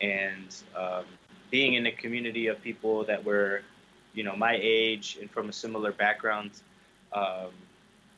[0.00, 1.04] and um,
[1.50, 3.62] being in a community of people that were,
[4.12, 6.50] you know, my age and from a similar background.
[7.12, 7.50] Um,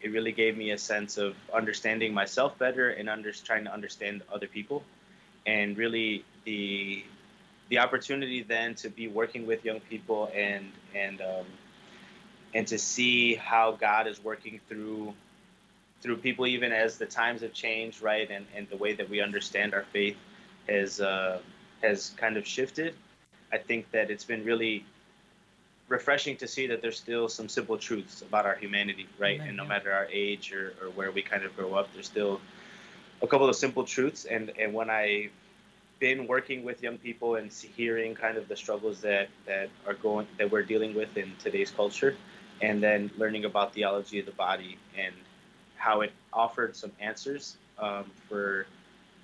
[0.01, 4.23] it really gave me a sense of understanding myself better and under, trying to understand
[4.33, 4.83] other people,
[5.47, 7.05] and really the
[7.69, 11.47] the opportunity then to be working with young people and and um,
[12.55, 15.13] and to see how God is working through
[16.01, 19.21] through people even as the times have changed right and, and the way that we
[19.21, 20.17] understand our faith
[20.69, 21.41] has uh,
[21.83, 22.95] has kind of shifted.
[23.53, 24.85] I think that it's been really
[25.89, 29.41] refreshing to see that there's still some simple truths about our humanity right?
[29.41, 32.41] And no matter our age or, or where we kind of grow up there's still
[33.23, 34.25] a couple of simple truths.
[34.25, 35.31] And and when I've
[35.99, 40.27] been working with young people and hearing kind of the struggles that that are going
[40.39, 42.17] that we're dealing with in today's culture
[42.61, 45.15] and then learning about theology of the body and
[45.77, 48.67] how it offered some answers um, for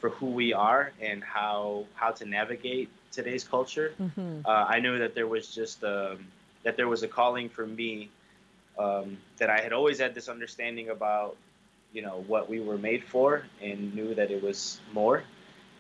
[0.03, 4.44] for who we are and how how to navigate today's culture Mhm.
[4.46, 6.26] uh, I knew that there was just um,
[6.64, 8.11] that there was a calling for me
[8.78, 11.36] um, that I had always had this understanding about
[11.92, 15.24] you know what we were made for and knew that it was more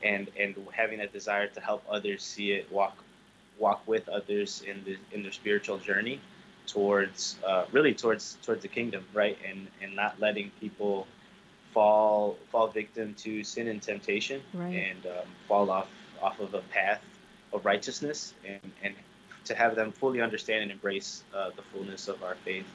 [0.02, 2.96] and and having that desire to help others see it walk
[3.58, 6.20] walk with others in the in their spiritual journey
[6.66, 11.06] towards uh, really towards towards the kingdom right and and not letting people
[11.72, 14.74] fall fall victim to sin and temptation Right.
[14.74, 15.88] and um, fall off
[16.22, 17.02] off of a path
[17.52, 18.94] of righteousness and and
[19.44, 22.66] to have them fully understand and embrace uh, the fullness of our faith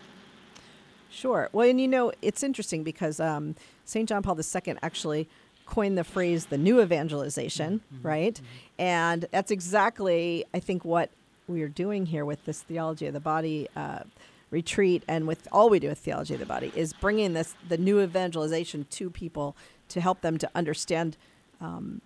[1.09, 1.49] Sure.
[1.53, 4.09] Well, and you know, it's interesting because um, St.
[4.09, 5.29] John Paul II actually
[5.65, 8.39] coined the phrase the new evangelization, right?
[8.77, 11.09] And that's exactly, I think, what
[11.47, 13.99] we are doing here with this theology of the body uh,
[14.49, 17.77] retreat and with all we do with theology of the body is bringing this the
[17.77, 19.55] new evangelization to people
[19.89, 21.17] to help them to understand
[21.59, 22.01] um,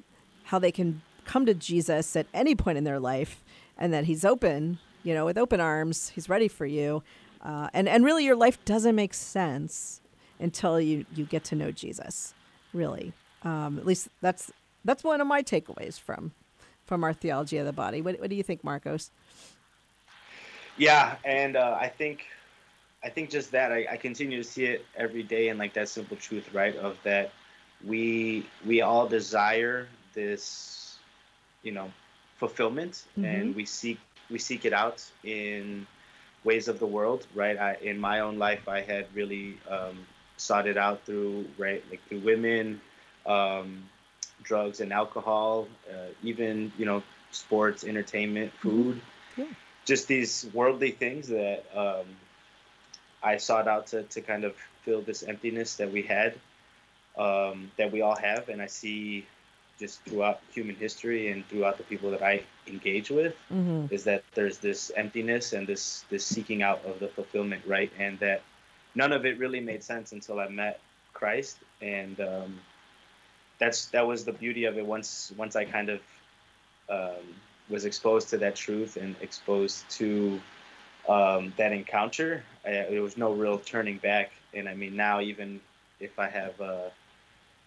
[0.45, 3.43] how they can come to Jesus at any point in their life
[3.77, 6.09] and that he's open, you know, with open arms.
[6.09, 7.03] He's ready for you.
[7.41, 10.01] Uh, and, and really, your life doesn't make sense
[10.39, 12.33] until you, you get to know Jesus,
[12.73, 13.13] really.
[13.43, 14.51] Um, at least that's,
[14.85, 16.33] that's one of my takeaways from,
[16.85, 18.01] from our theology of the body.
[18.01, 19.09] What, what do you think, Marcos?
[20.81, 22.25] Yeah, and uh, I think,
[23.03, 25.89] I think just that I, I continue to see it every day, and like that
[25.89, 27.31] simple truth, right, of that
[27.87, 30.97] we we all desire this,
[31.63, 31.91] you know,
[32.37, 33.55] fulfillment, and Mhm.
[33.55, 33.99] we seek
[34.31, 35.87] we seek it out in
[36.43, 37.57] ways of the world, right?
[37.57, 40.07] I, in my own life, I had really um,
[40.37, 42.81] sought it out through right, like through women,
[43.27, 43.89] um,
[44.43, 49.01] drugs and alcohol, uh, even you know, sports, entertainment, food
[49.91, 52.05] just these worldly things that um,
[53.21, 56.33] I sought out to, to kind of fill this emptiness that we had,
[57.17, 58.47] um, that we all have.
[58.47, 59.25] And I see
[59.77, 63.91] just throughout human history and throughout the people that I engage with Mhm.
[63.91, 67.91] is that there's this emptiness and this, this seeking out of the fulfillment, right?
[67.99, 68.43] And that
[68.95, 70.79] none of it really made sense until I met
[71.11, 71.57] Christ.
[71.81, 72.61] And um,
[73.59, 75.99] that's that was the beauty of it once once I kind of
[76.87, 77.25] um,
[77.71, 80.39] was exposed to that truth and exposed to
[81.07, 84.31] um, that encounter, I, there was no real turning back.
[84.53, 85.59] And I mean, now even
[85.99, 86.89] if I have uh,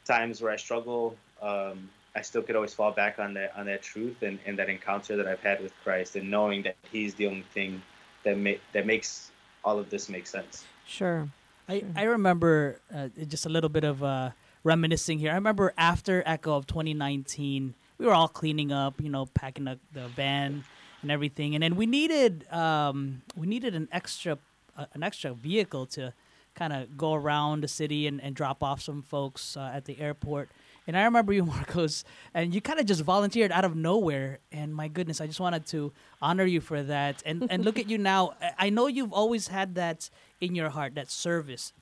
[0.04, 3.82] times where I struggle, um, I still could always fall back on that on that
[3.82, 7.26] truth and, and that encounter that I've had with Christ, and knowing that He's the
[7.26, 7.82] only thing
[8.22, 9.32] that ma- that makes
[9.64, 10.64] all of this make sense.
[10.86, 11.28] Sure.
[11.68, 14.30] I, I remember uh, just a little bit of uh,
[14.64, 15.32] reminiscing here.
[15.32, 19.78] I remember after Echo of 2019, we were all cleaning up, you know, packing up
[19.92, 20.64] the van
[21.02, 24.38] and everything, and then we needed um, we needed an extra
[24.76, 26.12] uh, an extra vehicle to
[26.54, 30.00] kind of go around the city and, and drop off some folks uh, at the
[30.00, 30.48] airport.
[30.86, 34.38] And I remember you, Marcos, and you kind of just volunteered out of nowhere.
[34.52, 35.92] And my goodness, I just wanted to
[36.22, 37.22] honor you for that.
[37.26, 38.34] And and look at you now.
[38.58, 41.72] I know you've always had that in your heart, that service.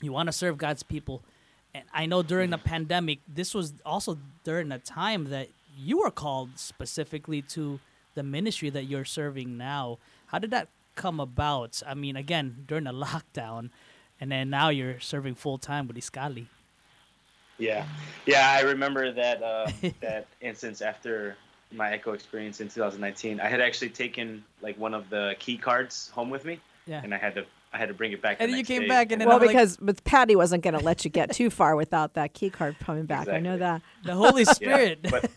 [0.00, 1.24] You want to serve God's people.
[1.74, 6.10] And I know during the pandemic, this was also during a time that you were
[6.10, 7.80] called specifically to
[8.14, 9.98] the ministry that you're serving now.
[10.26, 11.82] How did that come about?
[11.84, 13.70] I mean, again, during the lockdown,
[14.20, 16.46] and then now you're serving full time with Iskali.
[17.58, 17.86] Yeah,
[18.26, 19.70] yeah, I remember that uh,
[20.00, 21.36] that instance after
[21.72, 23.40] my Echo experience in 2019.
[23.40, 27.00] I had actually taken like one of the key cards home with me, Yeah.
[27.02, 27.44] and I had to
[27.74, 28.36] I had to bring it back.
[28.40, 28.88] And the then you next came day.
[28.88, 31.32] back and then well, I'm like- because but Patty wasn't going to let you get
[31.32, 33.28] too far without that key card coming back.
[33.28, 33.82] I know that.
[34.04, 35.00] The Holy Spirit.
[35.02, 35.30] Yeah, but,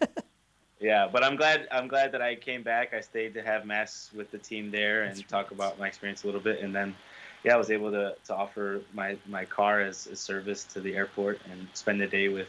[0.80, 2.94] yeah, but I'm glad I'm glad that I came back.
[2.94, 6.28] I stayed to have mass with the team there and talk about my experience a
[6.28, 6.96] little bit, and then
[7.44, 10.96] yeah, I was able to, to offer my, my car as a service to the
[10.96, 12.48] airport and spend the day with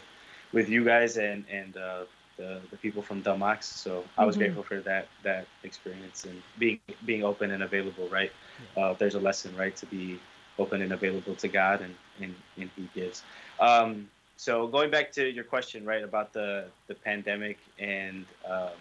[0.53, 2.05] with you guys and and uh,
[2.37, 3.67] the the people from Dumb Ox.
[3.67, 4.41] So I was Mhm.
[4.41, 8.09] grateful for that that experience and being being open and available.
[8.09, 8.33] Right,
[8.77, 10.21] uh, there's a lesson right to be
[10.59, 13.23] open and available to God and and, and He gives.
[13.61, 18.79] Um, so going back to your question, right, about the the pandemic and um,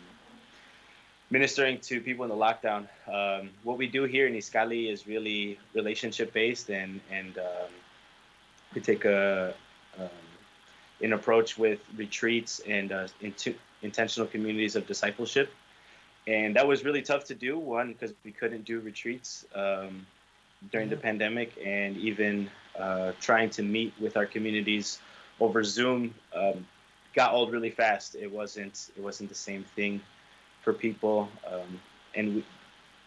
[1.30, 5.60] ministering to people in the lockdown, um, what we do here in Iskali is really
[5.74, 7.72] relationship based, and and um,
[8.74, 9.54] we take a
[10.00, 10.10] um,
[11.02, 15.52] an approach with retreats and uh, into intentional communities of discipleship.
[16.28, 17.58] And that was really tough to do.
[17.58, 20.06] One, because we couldn't do retreats um,
[20.72, 25.00] during the pandemic, and even uh, trying to meet with our communities
[25.40, 26.66] over Zoom um,
[27.16, 28.16] got old really fast.
[28.16, 30.02] It wasn't it wasn't the same thing
[30.64, 31.80] for people, um,
[32.14, 32.46] and we,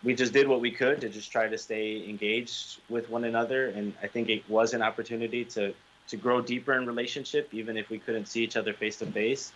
[0.02, 3.68] we just did what we could to just try to stay engaged with one another.
[3.68, 5.74] And I think it was an opportunity to
[6.08, 9.52] to grow deeper in relationship, even if we couldn't see each other face to face.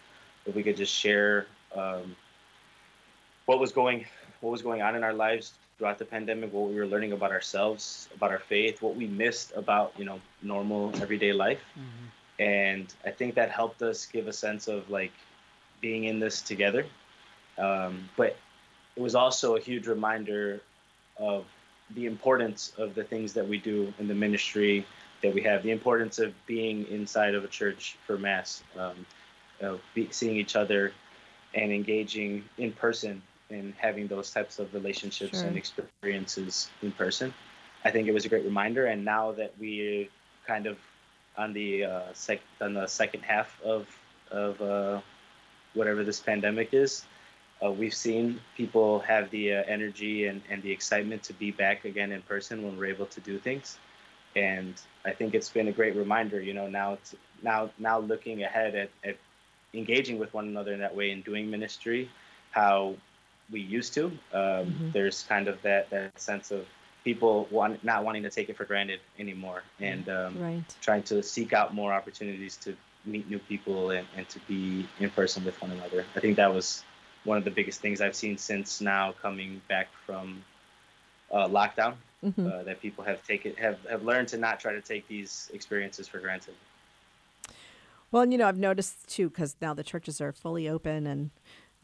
[0.46, 2.14] If we could just share um,
[3.46, 4.06] what was going
[4.40, 7.32] what was going on in our lives throughout the pandemic, what we were learning about
[7.32, 11.60] ourselves, about our faith, what we missed about you know normal everyday life,
[12.38, 15.12] and I think that helped us give a sense of like
[15.80, 16.86] being in this together.
[17.58, 18.36] Um, but
[18.96, 20.60] it was also a huge reminder
[21.18, 21.44] of
[21.94, 24.86] the importance of the things that we do in the ministry
[25.22, 29.06] that we have, the importance of being inside of a church for mass, um,
[29.60, 30.92] of be, seeing each other
[31.54, 33.22] and engaging in person
[33.54, 35.48] and having those types of relationships Sure.
[35.48, 37.32] and experiences in person.
[37.84, 38.86] I think it was a great reminder.
[38.86, 40.10] And now that we
[40.46, 40.78] kind of
[41.36, 43.86] on the uh, sec- on the second half of
[44.30, 45.00] of uh,
[45.74, 47.04] whatever this pandemic is,
[47.64, 51.84] uh, we've seen people have the uh, energy and, and the excitement to be back
[51.84, 53.78] again in person when we're able to do things.
[54.36, 54.74] And
[55.04, 58.74] I think it's been a great reminder, you know, now it's, now now looking ahead
[58.74, 59.16] at, at
[59.72, 62.10] engaging with one another in that way and doing ministry,
[62.50, 62.94] how
[63.50, 64.06] we used to.
[64.32, 64.92] Um, Mhm.
[64.92, 66.66] There's kind of that, that sense of
[67.04, 70.64] people want, not wanting to take it for granted anymore and um, Right.
[70.80, 75.10] trying to seek out more opportunities to meet new people and, and to be in
[75.10, 76.06] person with one another.
[76.16, 76.82] I think that was
[77.24, 80.42] one of the biggest things I've seen since now coming back from
[81.30, 81.94] uh, lockdown.
[82.24, 82.46] Mhm.
[82.50, 86.08] Uh, that people have taken have, have learned to not try to take these experiences
[86.08, 86.54] for granted.
[88.10, 91.30] Well, and, you know, I've noticed too, because now the churches are fully open and,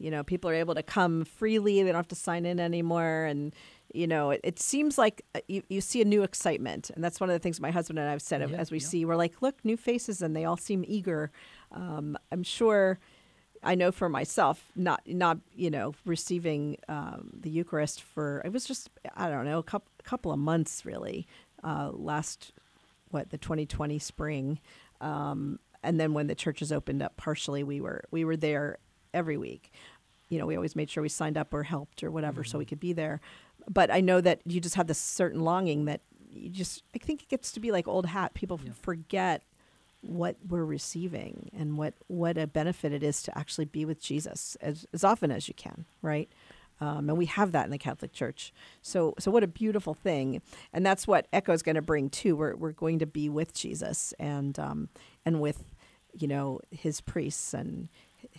[0.01, 1.83] you know, people are able to come freely.
[1.83, 3.25] They don't have to sign in anymore.
[3.25, 3.53] And,
[3.93, 6.89] you know, it, it seems like uh, you, you see a new excitement.
[6.89, 8.79] And that's one of the things my husband and I have said Yeah, as we
[8.79, 8.87] yeah.
[8.87, 11.31] see, we're like, look, new faces and they all seem eager.
[11.71, 12.99] Um, I'm sure.
[13.63, 18.65] I know for myself, not not you know receiving um, the Eucharist for it was
[18.65, 21.27] just I don't know a couple, a couple of months really
[21.63, 22.53] uh, last
[23.11, 24.59] what the 2020 spring,
[24.99, 28.79] um, and then when the churches opened up partially, we were we were there
[29.13, 29.71] every week.
[30.31, 32.65] You know, we always made sure we signed up or helped or whatever so we
[32.65, 33.19] could be there.
[33.69, 36.01] But I know that you just have this certain longing that
[36.31, 38.33] you just I think it gets to be like old hat.
[38.33, 39.43] People forget
[40.01, 44.57] what we're receiving and what what a benefit it is to actually be with Jesus
[44.61, 46.29] as as often as you can, right?
[46.79, 48.51] Um, and we have that in the Catholic Church.
[48.81, 50.41] So so what a beautiful thing,
[50.73, 52.35] and that's what Echo is going to bring too.
[52.35, 54.89] We're we're going to be with Jesus and um,
[55.25, 55.63] and with
[56.13, 57.87] you know his priests and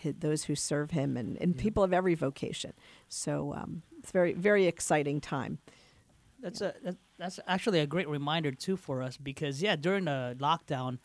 [0.04, 2.72] those who serve him and, and people of every vocation.
[3.08, 5.58] So um, it's very very exciting time.
[6.40, 10.36] That's a that, that's actually a great reminder too for us because yeah, during the
[10.38, 10.98] lockdown,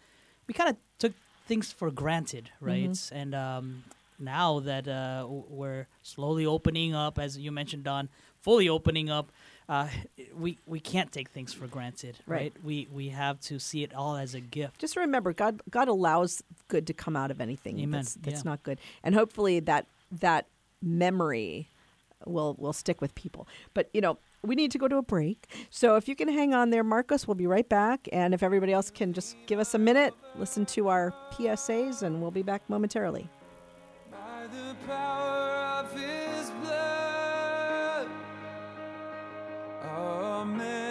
[0.48, 1.14] we kind of took
[1.48, 2.90] things for granted, right?
[2.90, 3.12] Mhm.
[3.12, 3.84] And um,
[4.20, 8.10] now that uh, we're slowly opening up, as you mentioned, Dawn,
[8.42, 9.32] fully opening up,
[9.70, 9.88] uh,
[10.36, 12.38] we we can't take things for granted, Right.
[12.42, 12.54] right?
[12.64, 14.80] We we have to see it all as a gift.
[14.80, 17.92] Just remember, God God allows good to come out of anything Amen.
[17.92, 18.52] that's, that's Yeah.
[18.52, 20.46] not good, and hopefully that that
[20.82, 21.70] memory
[22.26, 23.48] will will stick with people.
[23.74, 26.54] But you know, we need to go to a break, so if you can hang
[26.54, 29.74] on there, Marcus, we'll be right back, and if everybody else can just give us
[29.74, 33.30] a minute, listen to our PSAs, and we'll be back momentarily.
[40.48, 40.87] Amen.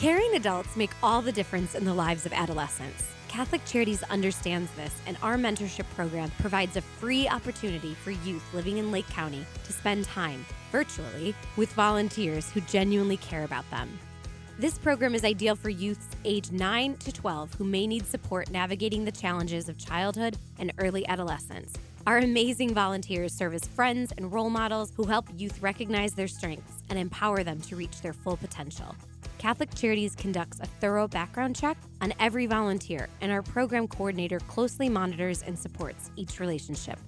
[0.00, 3.04] Caring adults make all the difference in the lives of adolescents.
[3.28, 8.78] Catholic Charities understands this, and our mentorship program provides a free opportunity for youth living
[8.78, 13.90] in Lake County to spend time, virtually, with volunteers who genuinely care about them.
[14.58, 19.04] This program is ideal for youths age 9 to 12 who may need support navigating
[19.04, 21.74] the challenges of childhood and early adolescence.
[22.06, 26.82] Our amazing volunteers serve as friends and role models who help youth recognize their strengths
[26.88, 28.96] and empower them to reach their full potential.
[29.40, 34.86] Catholic Charities conducts a thorough background check on every volunteer, and our program coordinator closely
[34.90, 37.00] monitors and supports each relationship.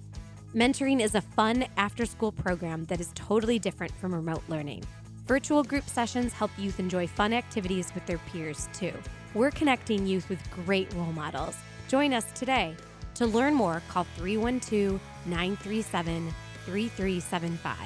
[0.55, 4.83] Mentoring is a fun after school program that is totally different from remote learning.
[5.27, 8.93] Virtual group sessions help youth enjoy fun activities with their peers, too.
[9.35, 11.55] We're connecting youth with great role models.
[11.87, 12.75] Join us today.
[13.13, 16.33] To learn more, call 312 937
[16.65, 17.77] 3375.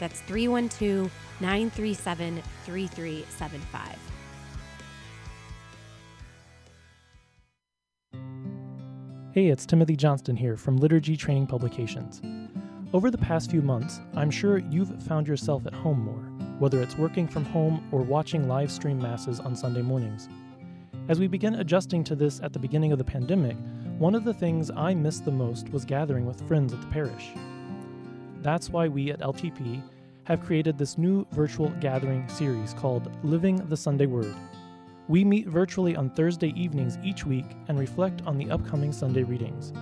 [0.00, 1.08] That's 312
[1.42, 3.98] 937 3375.
[9.32, 12.22] Hey, it's Timothy Johnston here from Liturgy Training Publications.
[12.92, 16.22] Over the past few months, I'm sure you've found yourself at home more,
[16.60, 20.28] whether it's working from home or watching live stream masses on Sunday mornings.
[21.08, 23.56] As we began adjusting to this at the beginning of the pandemic,
[23.98, 27.30] one of the things I missed the most was gathering with friends at the parish.
[28.42, 29.82] That's why we at LTP
[30.24, 34.34] have created this new virtual gathering series called Living the Sunday Word.
[35.08, 39.72] We meet virtually on Thursday evenings each week and reflect on the upcoming Sunday readings.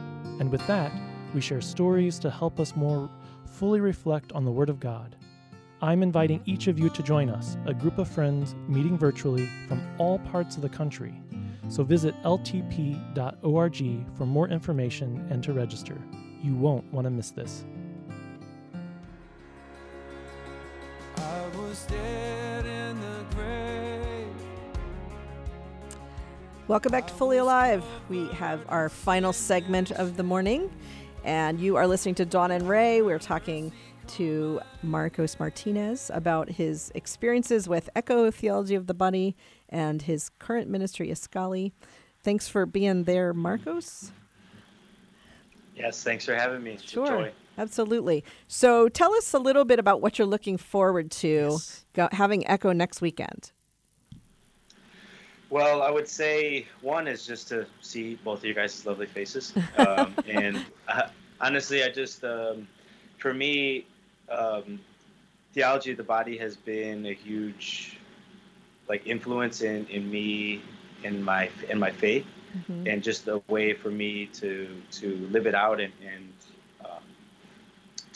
[0.41, 0.93] And with that,
[1.35, 3.11] we share stories to help us more
[3.45, 5.17] fully reflect on the Word of God.
[5.83, 9.83] I'm inviting each of you to join us, a group of friends meeting virtually from
[9.99, 11.21] all parts of the country.
[11.69, 13.79] So visit ltp.org
[14.17, 15.99] for more information and to register.
[16.43, 17.65] You won't want to miss this.
[26.69, 27.85] Welcome back to Fully Alive.
[28.09, 30.71] We have our final segment of the morning,
[31.25, 33.03] and you are listening to Dawn and Ray.
[33.03, 33.73] We're talking
[34.11, 39.35] to Marcos Martinez about his experiences with Echo Theology of the Body
[39.69, 41.73] and his current ministry, Iskali.
[42.23, 44.13] Thanks for being there, Marcos.
[45.75, 46.73] Yes, thanks for having me.
[46.73, 47.31] It's a Sure.
[47.61, 48.25] Absolutely.
[48.49, 51.59] So tell us a little bit about what you're looking forward to
[51.93, 53.53] go, having Echo next weekend.
[55.51, 59.53] Well, I would say one is just to see both of you guys' lovely faces,
[59.77, 61.09] um, and uh,
[61.41, 62.67] honestly, I just um,
[63.19, 63.85] for me,
[64.31, 64.81] um,
[65.53, 67.99] theology of the body has been a huge
[68.89, 70.63] like influence in, in me
[71.03, 72.25] in my in my faith,
[72.57, 72.91] Mhm.
[72.91, 76.33] and just a way for me to to live it out and, and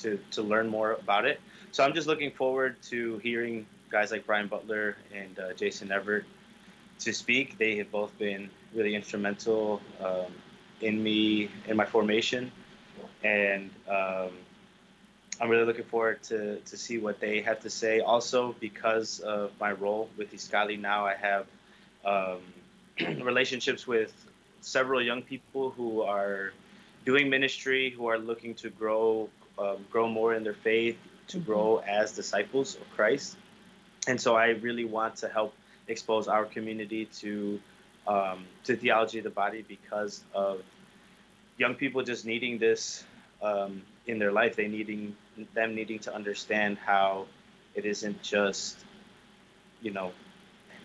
[0.04, 1.40] to to learn more about it.
[1.72, 6.24] So I'm just looking forward to hearing guys like Brian Butler and uh, Jason Evert
[7.00, 7.58] to speak.
[7.58, 10.32] They have both been really instrumental um,
[10.80, 12.52] in me in my formation,
[13.24, 14.30] and um,
[15.40, 18.00] I'm really looking forward to to see what they have to say.
[18.00, 21.46] Also, because of my role with Iskali now, I have
[22.04, 22.40] um,
[23.24, 24.12] relationships with
[24.60, 26.52] several young people who are
[27.04, 29.28] doing ministry, who are looking to grow
[29.58, 30.98] um, grow more in their faith,
[31.28, 33.36] to grow as disciples of Christ.
[34.06, 35.54] And so I really want to help
[35.88, 37.60] expose our community to
[38.06, 40.60] um, to theology of the body because of
[41.56, 43.04] young people just needing this
[43.42, 44.56] um, in their life.
[44.56, 45.16] They needing
[45.54, 47.26] them needing to understand how
[47.74, 48.76] it isn't just
[49.80, 50.12] you know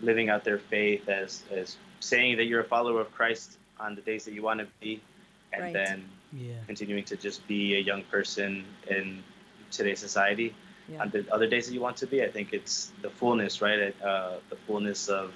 [0.01, 4.01] living out their faith as as saying that you're a follower of Christ on the
[4.01, 5.01] days that you want to be,
[5.51, 5.73] and Right.
[5.73, 6.53] then Yeah.
[6.67, 9.23] continuing to just be a young person in
[9.71, 10.53] today's society.
[10.91, 11.01] Yeah.
[11.03, 12.23] on the other days that you want to be.
[12.23, 13.93] I think it's the fullness, right?
[14.03, 15.33] Uh, the fullness of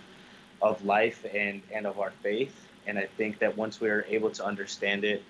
[0.64, 2.56] of life and and of our faith.
[2.88, 5.22] And I think that once we're able to understand it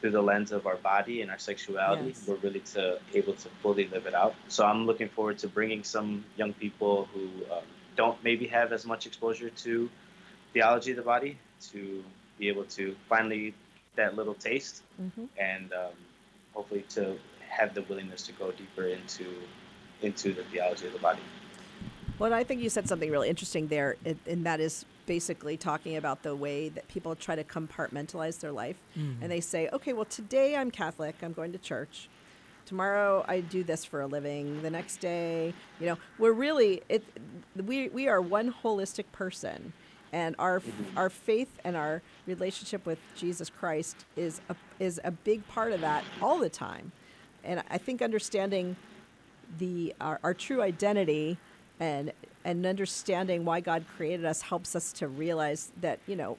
[0.00, 2.24] through the lens of our body and our sexuality, Yes.
[2.28, 4.34] we're really to able to fully live it out.
[4.48, 7.64] So I'm looking forward to bringing some young people who um,
[7.96, 9.90] don't maybe have as much exposure to
[10.52, 11.38] theology of the body
[11.72, 12.04] to
[12.38, 13.52] be able to finally
[13.96, 15.28] that little taste Mhm.
[15.38, 15.92] and um,
[16.54, 17.18] hopefully to
[17.48, 19.26] have the willingness to go deeper into
[20.00, 21.20] into the theology of the body.
[22.18, 25.94] Well, I think you said something really interesting there, and- and that is basically talking
[25.96, 28.78] about the way that people try to compartmentalize their life.
[28.96, 29.22] Mhm.
[29.22, 32.08] And they say, okay, well, today I'm Catholic, I'm going to church.
[32.66, 34.62] Tomorrow I do this for a living.
[34.62, 37.04] The next day, you know, we're really it.
[37.54, 39.72] We we are one holistic person,
[40.12, 40.62] and our
[40.96, 45.80] our faith and our relationship with Jesus Christ is a is a big part of
[45.80, 46.92] that all the time.
[47.44, 48.76] And I think understanding
[49.58, 51.38] the our, our true identity
[51.80, 52.12] and
[52.44, 56.36] and understanding why God created us helps us to realize that you know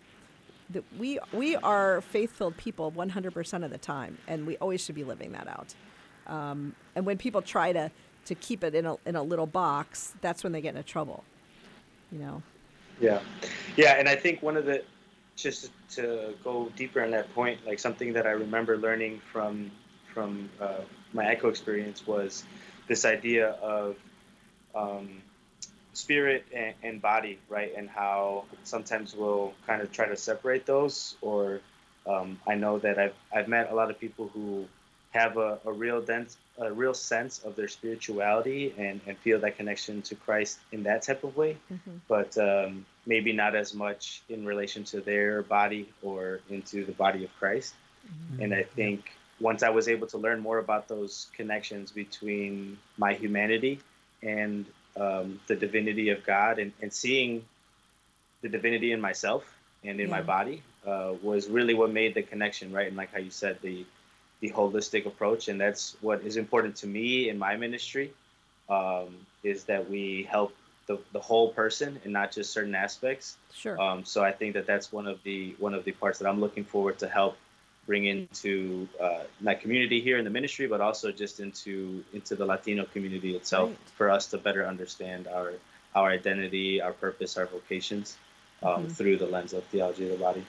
[0.69, 5.03] that we we are faith-filled people 100% of the time and we always should be
[5.03, 5.75] living that out
[6.27, 7.91] um, and when people try to
[8.25, 11.23] to keep it in a, in a little box that's when they get into trouble
[12.11, 12.41] you know
[13.03, 13.19] Yeah,
[13.75, 14.81] yeah, and I think one of the
[15.35, 19.71] just to go deeper on that point, like something that I remember learning from
[20.13, 20.81] from uh,
[21.11, 22.45] my echo experience was
[22.87, 23.97] this idea of
[24.73, 25.21] um,
[25.93, 27.73] spirit and, and body, right?
[27.75, 31.17] And how sometimes we'll kind of try to separate those.
[31.21, 31.59] Or
[32.07, 34.65] um, I know that I've I've met a lot of people who
[35.11, 39.57] have a, a real dense a real sense of their spirituality and, and feel that
[39.57, 41.57] connection to Christ in that type of way
[42.07, 47.23] but um, maybe not as much in relation to their body or into the body
[47.23, 47.73] of Christ.
[48.41, 53.13] And I think once I was able to learn more about those connections between my
[53.13, 53.79] humanity
[54.21, 54.65] and
[54.99, 57.43] um, the divinity of God and, and seeing
[58.41, 59.43] the divinity in myself
[59.83, 62.87] and in my body uh, was really what made the connection, right?
[62.87, 63.85] And like how you said, the
[64.43, 68.11] the holistic approach, and that's what is important to me in my ministry,
[68.69, 69.07] um,
[69.41, 70.53] is that we help
[70.85, 73.37] the, the whole person and not just certain aspects.
[73.53, 73.79] Sure.
[73.79, 76.41] Um, so I think that that's one of the one of the parts that I'm
[76.41, 77.37] looking forward to help
[77.87, 82.45] bring into uh, my community here in the ministry, but also just into into the
[82.45, 83.89] Latino community itself, Right.
[83.97, 85.53] for us to better understand our
[85.95, 88.17] our identity, our purpose, our vocations
[88.61, 88.91] um, Mhm.
[88.97, 90.43] through the lens of theology of the body.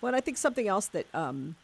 [0.00, 1.54] Well, I think something else that um, that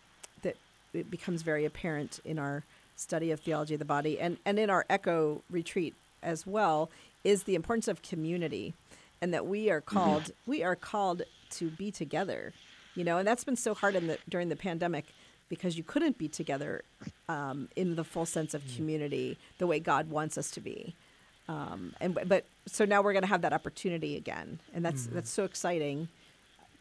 [0.93, 2.65] it becomes very apparent in our
[2.97, 6.91] study of theology of the body and, and in our echo retreat as well
[7.25, 8.75] is the importance of community
[9.23, 12.53] and that we are called we are called to be together
[12.95, 15.07] you know and that's been so hard in the during the pandemic
[15.49, 16.83] because you couldn't be together
[17.29, 20.95] um, in the full sense of community the way god wants us to be.
[21.49, 25.15] Um, and but- so now we're going to have that opportunity again and that's Mhm.
[25.15, 26.09] that's so exciting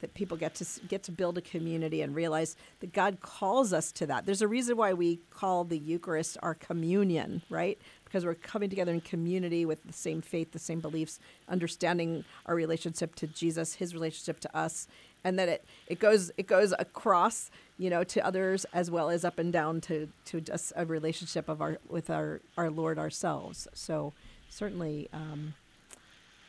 [0.01, 3.91] that people get to get to build a community and realize that God calls us
[3.93, 4.25] to that.
[4.25, 7.77] There's a reason why we call the Eucharist our communion, right?
[8.05, 12.55] Because we're coming together in community with the same faith, the same beliefs, understanding our
[12.55, 14.87] relationship to Jesus, His relationship to us,
[15.23, 19.25] and that it, it goes it goes across, you know, to others as well as
[19.25, 23.67] up and down to to just a relationship of our with our our Lord ourselves.
[23.73, 24.13] So
[24.49, 25.53] certainly, um,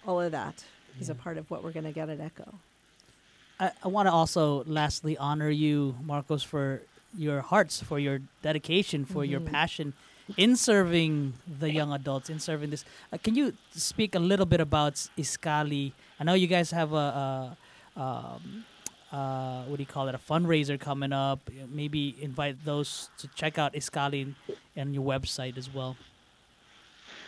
[0.07, 0.65] all of that
[0.99, 2.59] is a part of what we're going to get at Echo.
[3.61, 6.81] I, I want to also lastly honor you, Marcos, for
[7.17, 9.51] your hearts, for your dedication, for your Mhm.
[9.53, 9.93] passion
[10.37, 12.85] in serving the young adults, in serving this.
[13.13, 15.93] Uh, can you speak a little bit about Iskali?
[16.21, 17.57] I know you guys have a,
[17.97, 18.65] a um,
[19.13, 21.41] uh, what do you call it, a fundraiser coming up.
[21.69, 24.35] Maybe invite those to check out Iskali
[24.77, 25.97] and your website as well.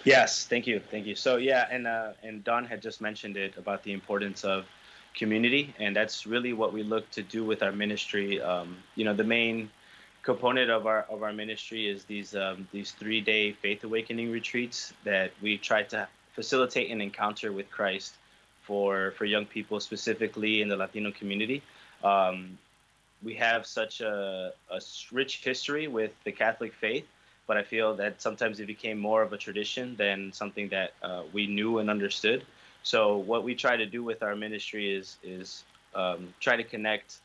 [0.04, 1.16] Yes, thank you, thank you.
[1.16, 4.64] So yeah, and uh, and Dawn had just mentioned it about the importance of
[5.14, 8.40] community, and that's really what we look to do with our ministry.
[8.40, 9.70] Um, you know, the main
[10.22, 14.92] component of our of our ministry is these um, these three day faith awakening retreats
[15.04, 18.14] that we try to facilitate an encounter with Christ
[18.62, 21.62] for for young people, specifically in the Latino community.
[22.02, 22.58] Um,
[23.22, 24.52] we have such a
[25.12, 27.06] rich history with the Catholic faith,
[27.46, 31.22] but I feel that sometimes it became more of a tradition than something that uh,
[31.32, 32.44] we knew and understood.
[32.82, 35.64] So what we try to do with our ministry is is
[35.94, 37.18] um, try to connect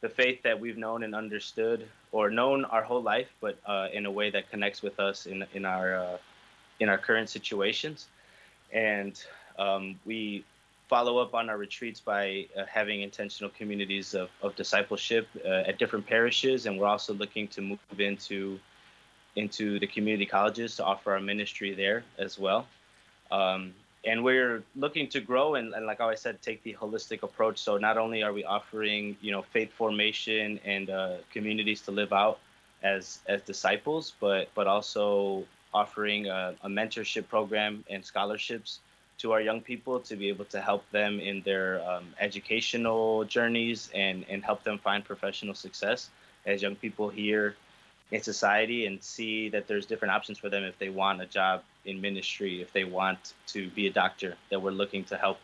[0.00, 4.06] the faith that we've known and understood or known our whole life, but uh, in
[4.06, 6.18] a way that connects with us in in our uh,
[6.80, 8.06] in our current situations,
[8.72, 9.24] and
[9.58, 10.44] um, we
[10.88, 15.78] follow up on our retreats by uh, having intentional communities of, of discipleship uh, at
[15.78, 18.58] different parishes, and we're also looking to move into
[19.36, 22.66] into the community colleges to offer our ministry there as well.
[23.30, 23.72] Um,
[24.04, 27.58] and we're looking to grow and, and, like I said, take the holistic approach.
[27.58, 32.12] So not only are we offering, you know, faith formation and uh, communities to live
[32.12, 32.38] out
[32.82, 38.80] as as disciples, but but also offering a, a mentorship program and scholarships
[39.18, 43.88] to our young people to be able to help them in their um, educational journeys
[43.94, 46.10] and and help them find professional success
[46.44, 47.54] as young people here
[48.12, 51.62] in society and see that there's different options for them if they want a job
[51.86, 55.38] in ministry, if they want to be a doctor, that we're looking to help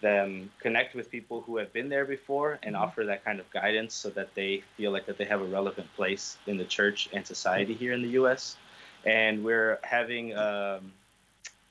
[0.00, 2.84] them connect with people who have been there before and mm-hmm.
[2.84, 5.92] offer that kind of guidance so that they feel like that they have a relevant
[5.96, 8.56] place in the church and society here in the U.S.
[9.04, 10.92] And we're having um,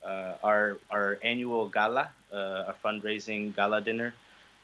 [0.04, 4.12] uh, our our annual gala, uh, a fundraising gala dinner,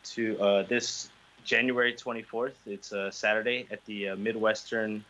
[0.05, 1.09] to uh, this
[1.45, 2.55] January 24th.
[2.67, 5.05] It's a Saturday at the uh, Midwestern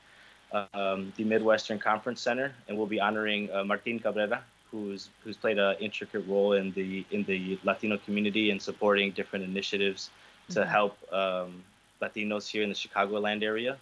[0.52, 5.58] um, the Midwestern Conference Center, and we'll be honoring uh, Martin Cabrera, who's who's played
[5.58, 10.10] an intricate role in the in the Latino community and supporting different initiatives
[10.50, 10.70] to mm-hmm.
[10.70, 11.62] help um,
[12.00, 13.76] Latinos here in the Chicagoland area.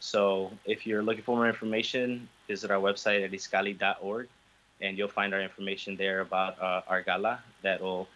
[0.00, 4.28] So if you're looking for more information, visit our website at iskali.org,
[4.80, 8.08] and you'll find our information there about uh, our gala that will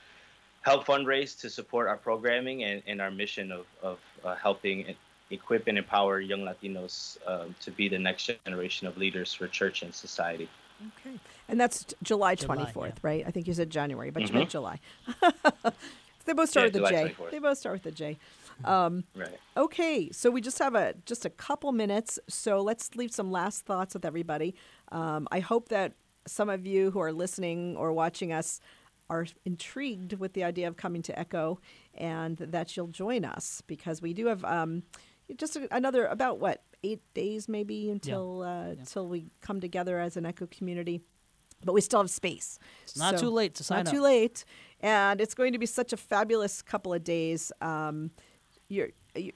[0.63, 4.95] help fundraise to support our programming and, and our mission of, of uh, helping
[5.31, 9.83] equip and empower young Latinos um, to be the next generation of leaders for church
[9.83, 10.49] and society.
[10.99, 11.19] Okay.
[11.49, 12.93] And that's July 24th, July, yeah.
[13.03, 13.25] right?
[13.27, 14.35] I think you said January, but mm-hmm.
[14.35, 14.81] you meant July.
[16.25, 17.15] they both start yeah, with a J.
[17.31, 18.19] They both start with a J.
[18.65, 19.39] Um, right.
[19.57, 23.67] Okay, so we just have a just a couple minutes, so let's leave some last
[23.67, 24.55] thoughts with everybody.
[24.93, 25.95] Um, I hope that
[26.27, 28.61] some of you who are listening or watching us
[29.11, 31.61] are intrigued with the idea of coming to Echo,
[31.95, 34.83] and that you'll join us because we do have um,
[35.37, 38.51] just another about what eight days maybe until yeah.
[38.51, 38.81] Uh, yeah.
[38.81, 41.01] until we come together as an echo community.
[41.65, 42.59] But we still have space.
[42.83, 43.95] It's not so too late to sign not up.
[43.95, 44.45] Not too late.
[44.81, 47.53] And it's going to be such a fabulous couple of days.
[47.63, 48.11] Um,
[48.69, 48.91] you're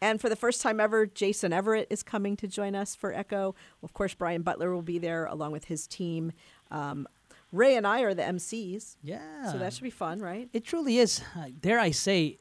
[0.00, 3.54] And for the first time ever, Jason Evert is coming to join us for Echo.
[3.82, 6.32] Of course, Brian Butler will be there along with his team.
[6.70, 7.06] Um,
[7.52, 8.96] Ray and I are the MCs.
[9.02, 9.50] Yeah.
[9.52, 10.48] So that should be fun, right?
[10.52, 11.22] It truly is.
[11.36, 12.38] Uh, dare I say,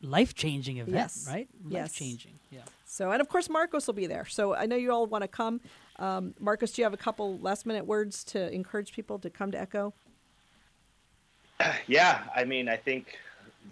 [0.00, 1.26] life changing event, yes.
[1.28, 1.48] right?
[1.68, 1.82] Yes.
[1.82, 2.38] Life changing.
[2.50, 2.60] Yeah.
[2.84, 4.24] So, and of course, Marcos will be there.
[4.26, 5.60] So I know you all want to come.
[5.98, 9.50] Um, Marcos, do you have a couple last minute words to encourage people to come
[9.50, 9.94] to Echo?
[11.86, 12.22] Yeah.
[12.34, 13.16] I mean, I think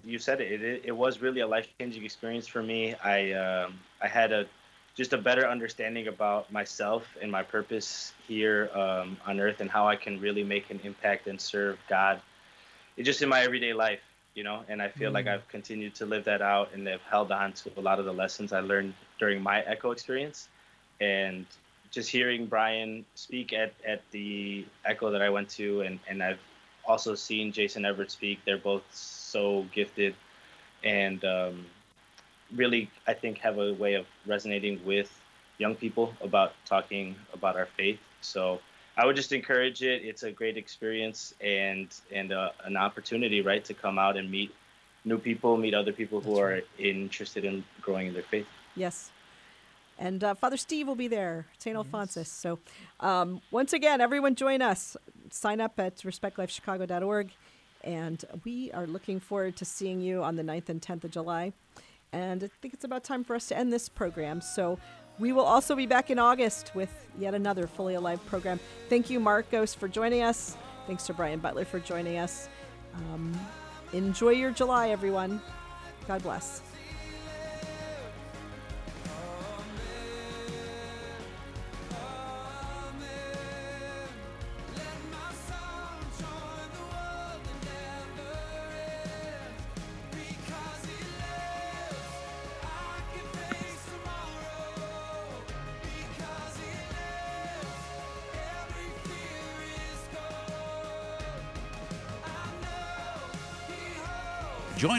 [0.05, 0.63] you said it.
[0.63, 2.95] It, it was really a life changing experience for me.
[3.03, 4.47] I, um, I had a
[4.95, 9.89] just a better understanding about myself and my purpose here um, on earth and how
[9.89, 12.21] I can really make an impact and serve God
[12.97, 14.01] it's just in my everyday life,
[14.35, 15.15] you know, and I feel mm.
[15.15, 18.05] like I've continued to live that out and have held on to a lot of
[18.05, 20.49] the lessons I learned during my Echo experience.
[21.01, 21.47] And
[21.91, 26.41] just hearing Brian speak at, at the Echo that I went to, and, and I've
[26.87, 28.41] also seen Jason Evert speak.
[28.45, 30.15] They're both so gifted
[30.85, 31.67] and um,
[32.55, 35.11] really, I think, have a way of resonating with
[35.59, 38.01] young people about talking about our faith.
[38.21, 38.61] So
[38.97, 40.03] I would just encourage it.
[40.05, 44.55] It's a great experience and and uh, an opportunity, right, to come out and meet
[45.05, 46.67] new people, meet other people who That's are right.
[46.79, 48.47] interested in growing in their faith.
[48.77, 49.11] Yes.
[49.99, 51.77] And uh, Father Steve will be there, St.
[51.77, 52.29] Alphonsus.
[52.29, 52.59] So,
[53.01, 54.97] um, once again, everyone join us.
[55.31, 57.31] Sign up at respectlifechicago.org.
[57.85, 61.53] And we are looking forward to seeing you on the 9th and 10th of July.
[62.13, 64.41] And I think it's about time for us to end this program.
[64.41, 64.79] So
[65.19, 68.61] we will also be back in August with yet another Fully Alive program.
[68.89, 70.57] Thank you, Marcos, for joining us.
[70.87, 72.49] Thanks to Brian Butler for joining us.
[72.95, 73.33] Um,
[73.93, 75.41] enjoy your July, everyone.
[76.07, 76.72] God bless.